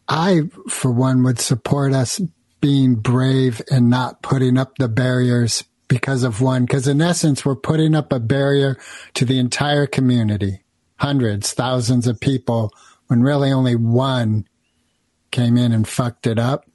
[0.07, 2.21] I, for one, would support us
[2.61, 6.65] being brave and not putting up the barriers because of one.
[6.65, 8.77] Because in essence, we're putting up a barrier
[9.15, 10.61] to the entire community,
[10.97, 12.71] hundreds, thousands of people
[13.07, 14.47] when really only one
[15.31, 16.65] came in and fucked it up.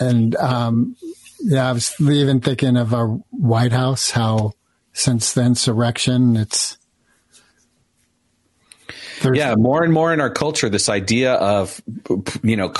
[0.00, 0.96] And um,
[1.40, 4.52] yeah, I was even thinking of our White House, how
[4.92, 6.78] since the insurrection, it's
[9.22, 11.80] There's- yeah, more and more in our culture, this idea of
[12.42, 12.70] you know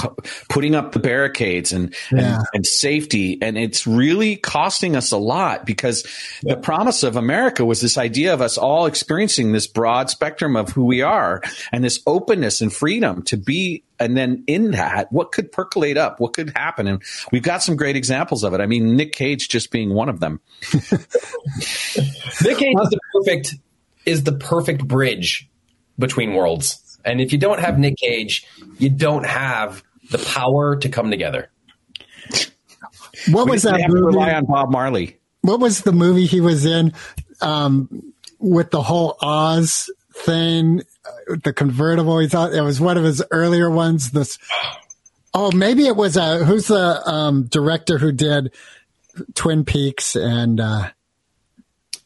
[0.49, 2.37] putting up the barricades and, Yeah.
[2.39, 6.05] and and safety, and it's really costing us a lot because
[6.43, 10.71] the promise of America was this idea of us all experiencing this broad spectrum of
[10.71, 13.85] who we are and this openness and freedom to be.
[14.01, 16.19] And then in that, what could percolate up?
[16.19, 16.89] What could happen?
[16.89, 18.61] And we've got some great examples of it.
[18.61, 20.41] I mean, Nick Cage just being one of them.
[20.73, 23.55] Nick Cage is the perfect
[24.05, 25.49] is the perfect bridge
[26.03, 26.99] between worlds.
[27.05, 28.47] And if you don't have Nick Cage,
[28.79, 31.51] you don't have the power to come together.
[33.31, 34.07] what We was that have to movie?
[34.07, 35.19] rely on Bob Marley.
[35.41, 36.93] what was the movie he was in
[37.41, 42.19] um, with the whole Oz thing, uh, the convertible?
[42.19, 44.11] He thought it was one of his earlier ones.
[44.11, 44.39] This,
[45.35, 48.53] oh, maybe it was uh, who's the um, director who did
[49.35, 50.91] Twin Peaks, and uh,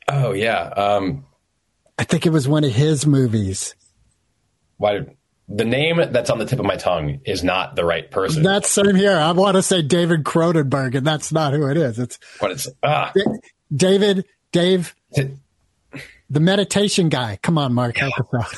[0.09, 0.69] Oh yeah.
[0.77, 1.25] Um,
[1.99, 3.75] I think it was one of his movies.
[4.79, 5.07] Why
[5.49, 8.43] the name that's on the tip of my tongue is not the right person.
[8.43, 9.17] That's same here.
[9.17, 11.99] I want to say David Cronenberg, and that's not who it is.
[11.99, 13.13] It's but it's ah,
[13.75, 14.95] David, Dave,
[16.31, 17.39] the meditation guy.
[17.43, 18.55] Come on, Mark, help us out.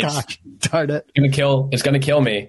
[0.00, 1.04] Gosh, darn it.
[1.08, 1.68] It's gonna kill.
[1.72, 2.48] It's gonna kill me.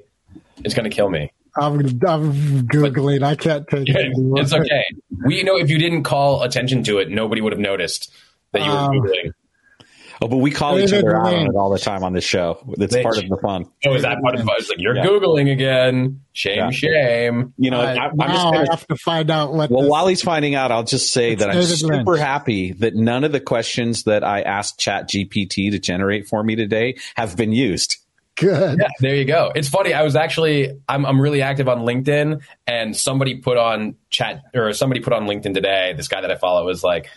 [0.64, 1.32] It's gonna kill me.
[1.58, 3.24] I'm, I'm googling.
[3.24, 4.40] I can't take it anymore.
[4.40, 4.86] It's okay.
[5.26, 8.14] We you know if you didn't call attention to it, nobody would have noticed
[8.54, 9.32] that you were Um, googling.
[10.24, 12.60] Oh, but we call each other out on it all the time on this show.
[12.78, 13.04] That's Lynch.
[13.04, 13.66] part of the fun.
[13.86, 15.04] Oh, is that part of the It's like you're Yeah.
[15.04, 16.22] googling again.
[16.34, 16.70] Shame, Yeah.
[16.70, 17.54] shame.
[17.58, 19.72] You know, All right, I, I'm now just gonna, have to find out what.
[19.72, 22.20] well, this- while he's finding out, I'll just say that I'm super Lynch.
[22.20, 26.56] happy that none of the questions that I asked Chat GPT to generate for me
[26.56, 27.98] today have been used.
[28.38, 28.80] good.
[28.80, 29.52] Yeah, there you go.
[29.56, 29.94] It's funny.
[29.94, 34.72] I was actually I'm I'm really active on LinkedIn, and somebody put on chat or
[34.74, 35.94] somebody put on LinkedIn today.
[35.98, 37.10] This guy that I follow is like,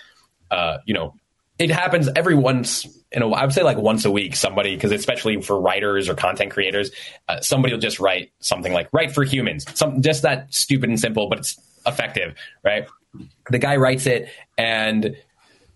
[0.51, 1.15] uh, you know,
[1.59, 3.31] it happens every once in a.
[3.31, 4.35] I would say like once a week.
[4.35, 6.91] Somebody because especially for writers or content creators,
[7.29, 10.99] uh, somebody will just write something like "Write for Humans," some just that stupid and
[10.99, 12.35] simple, but it's effective,
[12.65, 12.87] right?
[13.51, 14.29] The guy writes it,
[14.59, 15.17] and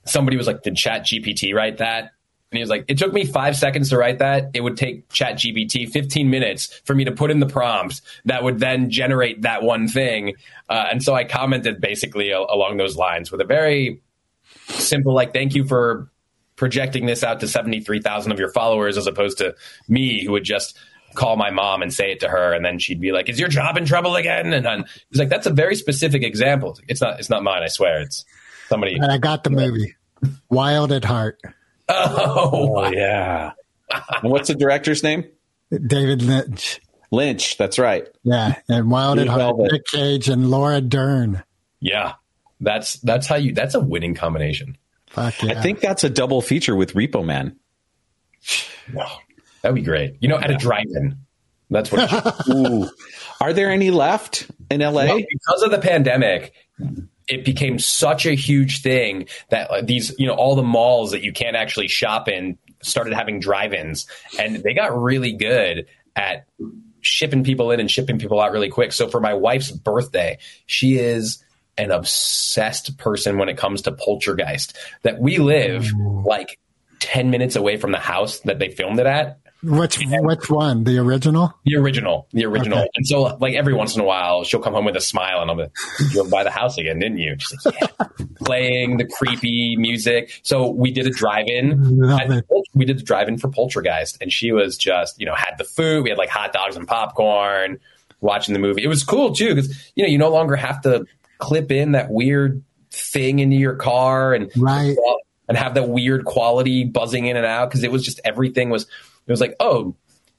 [0.04, 2.12] somebody was like, "Did Chat GPT write that?"
[2.50, 4.50] And he was like, it took me five seconds to write that.
[4.54, 8.42] It would take Chat GPT 15 minutes for me to put in the prompt that
[8.42, 10.32] would then generate that one thing.
[10.66, 14.00] Uh, and so I commented basically a- along those lines with a very
[14.68, 16.10] simple, like, thank you for
[16.56, 19.54] projecting this out to 73,000 of your followers as opposed to
[19.88, 20.76] me who would just
[21.14, 23.48] call my mom and say it to her and then she'd be like is your
[23.48, 27.18] job in trouble again and then he's like that's a very specific example it's not
[27.18, 28.24] it's not mine i swear it's
[28.68, 29.94] somebody And I got the movie
[30.50, 31.40] Wild at Heart.
[31.90, 33.52] Oh, oh, yeah.
[33.90, 35.24] and what's the director's name?
[35.70, 36.80] David Lynch.
[37.10, 37.56] Lynch.
[37.56, 38.06] That's right.
[38.24, 39.38] Yeah, and Wild at Heart.
[39.38, 39.72] Velvet.
[39.72, 41.42] Nick Cage and Laura Dern.
[41.80, 42.12] Yeah,
[42.60, 43.52] that's that's how you.
[43.52, 44.76] That's a winning combination.
[45.10, 45.58] Fuck yeah.
[45.58, 47.56] I think that's a double feature with Repo Man.
[48.92, 49.18] Wow,
[49.62, 50.16] that'd be great.
[50.20, 51.18] You know, at a drive-in.
[51.70, 52.48] That's what.
[52.48, 52.88] Ooh.
[53.40, 55.04] Are there any left in LA?
[55.04, 56.52] Well, because of the pandemic,
[57.28, 61.22] it became such a huge thing that uh, these, you know, all the malls that
[61.22, 64.06] you can't actually shop in started having drive-ins,
[64.38, 65.86] and they got really good
[66.16, 66.46] at
[67.00, 68.92] shipping people in and shipping people out really quick.
[68.92, 71.42] So for my wife's birthday, she is
[71.78, 74.76] an obsessed person when it comes to Poltergeist.
[75.02, 75.90] That we live
[76.24, 76.58] like
[77.00, 79.38] ten minutes away from the house that they filmed it at.
[79.60, 80.84] Which which one?
[80.84, 81.52] The original?
[81.64, 82.78] The original, the original.
[82.78, 82.88] Okay.
[82.94, 85.50] And so, like every once in a while, she'll come home with a smile, and
[85.50, 85.64] I'll be,
[85.98, 88.06] "You drove by the house again, didn't you?" She's like, "Yeah."
[88.44, 90.30] Playing the creepy music.
[90.44, 92.44] So we did a at- it.
[92.72, 96.04] We did the drive-in for Poltergeist, and she was just, you know, had the food.
[96.04, 97.80] We had like hot dogs and popcorn,
[98.20, 98.84] watching the movie.
[98.84, 101.06] It was cool too because you know you no longer have to
[101.38, 104.96] clip in that weird thing into your car and Right.
[105.48, 108.82] and have that weird quality buzzing in and out because it was just everything was
[108.84, 109.94] it was like oh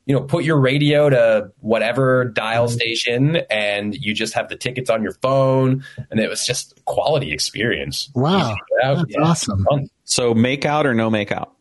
[0.05, 2.73] you know put your radio to whatever dial Mm-hmm.
[2.75, 7.31] station and you just have the tickets on your phone and it was just quality
[7.31, 8.55] experience Wow.
[8.81, 9.21] Yeah, That's yeah.
[9.21, 9.63] awesome.
[9.69, 9.89] Fun.
[10.05, 11.53] So make out or no make out?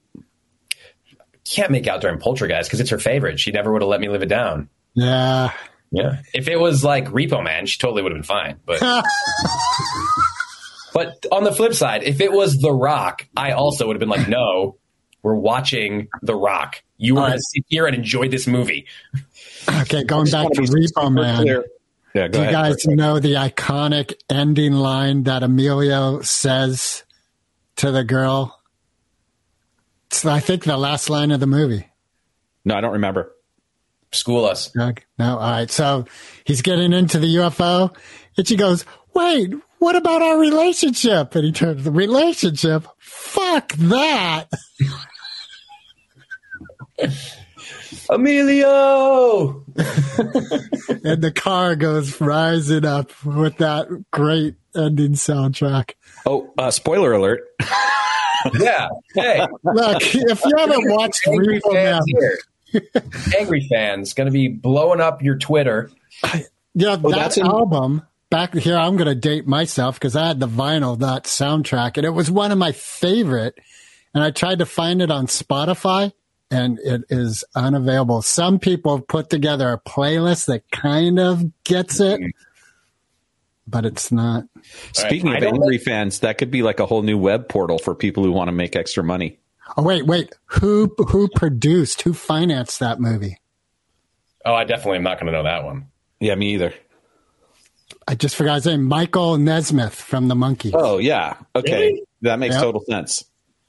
[1.45, 4.09] can't make out during poltergeist because it's her favorite she never would have let me
[4.09, 5.53] live it down Yeah.
[5.91, 8.81] Yeah if it was like repo man she totally would have been fine but
[10.95, 14.09] but on the flip side if it was the rock i also would have been
[14.09, 14.77] like no
[15.23, 18.87] we're watching the rock you were All going to sit here and enjoy this movie
[19.69, 21.43] Okay, going back wanna Repo Man.
[21.43, 21.65] clear.
[22.15, 22.53] Yeah, Do you ahead.
[22.55, 27.05] guys know the iconic ending line that Emilio says
[27.77, 28.59] to the girl?
[30.07, 31.87] It's, I think, the last line of the movie.
[32.65, 33.35] No, I don't remember.
[34.13, 35.01] School us Doug?
[35.19, 35.39] No?
[35.39, 35.71] All right.
[35.71, 36.05] So
[36.45, 37.95] he's getting into the UFO,
[38.37, 38.85] and she goes,
[39.15, 41.35] Wait, what about our relationship?
[41.35, 42.87] And he turns, The relationship?
[42.99, 44.47] Fuck that.
[48.11, 49.65] Emilio.
[49.77, 55.93] and the car goes rising up with that great ending soundtrack.
[56.27, 57.41] Oh, uh, spoiler alert.
[58.55, 58.89] Yeah.
[59.15, 62.39] Hey, Look, if you haven't watched angry Repo Man, here.
[63.39, 65.91] Angry fans going to be blowing up your Twitter.
[66.75, 68.03] yeah, oh, that that's in- album.
[68.31, 72.05] Back here, I'm going to date myself because I had the vinyl, that soundtrack, and
[72.05, 73.59] it was one of my favorite.
[74.13, 76.13] And I tried to find it on Spotify,
[76.51, 78.21] and it is unavailable.
[78.21, 82.29] Some people have put together a playlist that kind of gets it, mm-hmm.
[83.67, 84.45] but it's not.
[84.93, 87.79] Speaking I of don't angry fans, that could be like a whole new web portal
[87.79, 89.39] for people who want to make extra money.
[89.77, 90.35] Oh wait, wait.
[90.47, 92.03] Who who produced?
[92.03, 93.39] Who financed that movie?
[94.45, 95.89] Oh, I definitely am not going to know that one.
[96.21, 96.73] Yeah, me either.
[98.07, 98.85] I just forgot his name.
[98.85, 100.71] Michael Nesmith from the Monkey.
[100.75, 101.35] Oh, yeah.
[101.55, 101.73] Okay.
[101.89, 102.03] Really?
[102.23, 102.63] That makes Yeah.
[102.63, 103.25] total sense.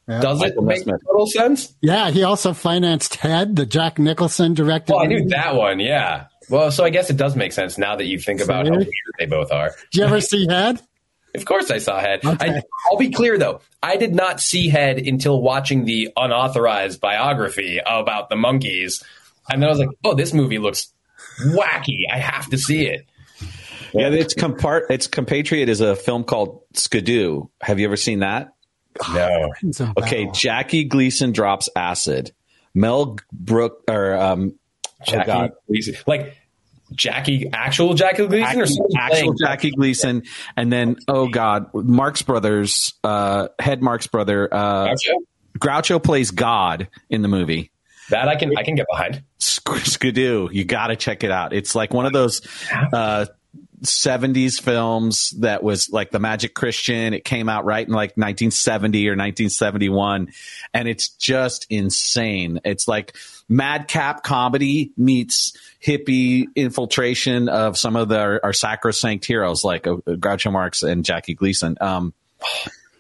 [0.08, 1.02] Does it make Nesmith.
[1.06, 1.76] total sense?
[1.82, 4.94] Yeah, he also financed Ted, the Jack Nicholson directed.
[4.94, 5.30] Well, I knew movie.
[5.32, 5.80] that one.
[5.80, 6.26] Yeah.
[6.50, 8.88] Well, so I guess it does make sense now that you think about how weird
[9.20, 9.76] they both are.
[9.92, 10.82] Did you ever see Head?
[11.36, 12.26] Of course, I saw Head.
[12.26, 12.50] Okay.
[12.50, 17.80] I, I'll be clear though, I did not see Head until watching the unauthorized biography
[17.86, 19.04] about the Monkees,
[19.50, 20.92] and then I was like, "Oh, this movie looks
[21.42, 22.04] wacky.
[22.12, 23.06] I have to see it."
[23.94, 24.90] Yeah, it's compart.
[24.90, 27.48] Its compatriot is a film called Skidoo.
[27.62, 28.54] Have you ever seen that?
[29.14, 29.54] No.
[29.98, 30.30] Okay.
[30.34, 32.32] Jackie Gleason drops acid.
[32.74, 34.56] Mel Brook or um,
[34.86, 35.52] oh Jackie God.
[35.68, 36.36] Gleason, like
[36.94, 40.24] Jackie, actual Jackie Gleason, actual, somebody actual Jackie Gleason,
[40.56, 45.14] and then oh God, Marx Brothers, uh, head Marx brother, uh, Gotcha.
[45.58, 47.72] Groucho plays God in the movie.
[48.10, 49.24] That I can I can get behind.
[49.38, 51.54] Sk- Skidoo, you got to check it out.
[51.54, 52.42] It's like one of those
[52.92, 53.28] uh,
[53.82, 57.14] 70s films that was like the Magic Christian.
[57.14, 60.30] It came out right in like 1970 or 1971,
[60.74, 62.60] and it's just insane.
[62.64, 63.16] It's like
[63.48, 65.54] madcap comedy meets
[65.84, 71.04] hippie infiltration of some of the, our, our sacrosanct heroes like uh, Groucho Marx and
[71.06, 71.78] Jackie Gleason.
[71.82, 72.14] Um,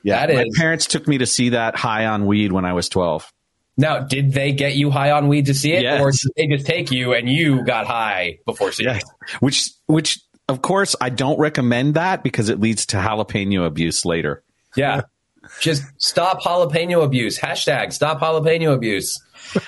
[0.03, 2.73] yeah, That my is- parents took me to see that high on weed when I
[2.73, 3.31] was 12.
[3.77, 6.01] Now, did they get you high on weed to see it, Yes.
[6.01, 9.03] or did they just take you and you got high before seeing it?
[9.39, 10.19] Which, which,
[10.49, 14.43] of course, I don't recommend that because it leads to jalapeno abuse later.
[14.75, 15.01] Yeah.
[15.61, 17.39] Just stop jalapeno abuse.
[17.39, 19.21] Hashtag stop jalapeno abuse.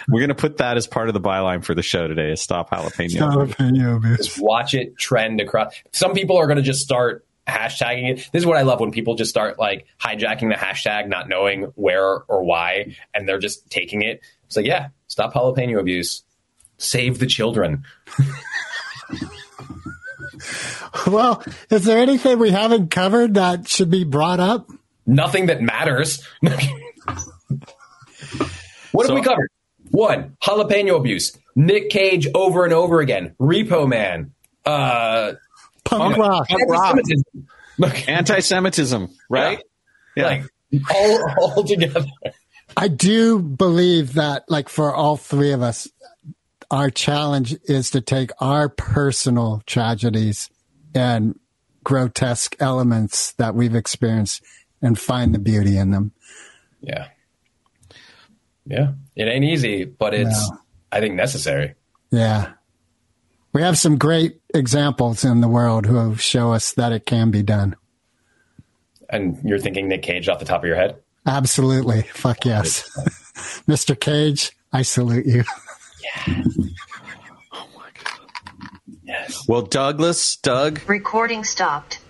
[0.09, 2.41] We're going to put that as part of the byline for the show today is
[2.41, 3.17] stop jalapeno.
[3.17, 4.37] Jalapeno abuse.
[4.37, 5.73] Watch it trend across.
[5.91, 8.29] Some people are going to just start hashtagging it.
[8.31, 11.63] This is what I love when people just start like hijacking the hashtag, not knowing
[11.75, 14.21] where or why, and they're just taking it.
[14.45, 16.23] It's like, yeah, stop jalapeno abuse.
[16.77, 17.85] Save the children.
[21.07, 24.69] Well, is there anything we haven't covered that should be brought up?
[25.05, 26.21] Nothing that matters.
[28.91, 29.49] what have we covered?
[29.91, 31.37] One, jalapeno abuse.
[31.55, 33.35] Nick Cage over and over again.
[33.39, 34.33] Repo Man.
[34.65, 35.33] Uh,
[35.83, 36.47] Punk rock.
[36.49, 37.47] anti-Semitism.
[37.77, 39.59] Look, Anti-Semitism, right?
[40.15, 40.25] Yeah.
[40.25, 40.43] Like
[40.93, 42.05] all, all together.
[42.77, 45.89] I do believe that, like, for all three of us,
[46.71, 50.49] our challenge is to take our personal tragedies
[50.95, 51.37] and
[51.83, 54.41] grotesque elements that we've experienced
[54.81, 56.11] and find the beauty in them.
[56.81, 57.07] Yeah.
[58.65, 58.93] Yeah.
[59.15, 60.57] It ain't easy, but it's, No.
[60.91, 61.75] I think, necessary.
[62.09, 62.53] Yeah.
[63.53, 67.43] We have some great examples in the world who show us that it can be
[67.43, 67.75] done.
[69.09, 70.95] And you're thinking Nick Cage off the top of your head?
[71.25, 72.03] Absolutely.
[72.13, 72.89] Fuck yes.
[73.67, 73.99] Mr.
[73.99, 75.43] Cage, I salute you.
[79.03, 79.47] Yes.
[79.47, 82.00] Well, Douglas, Doug, Recording stopped.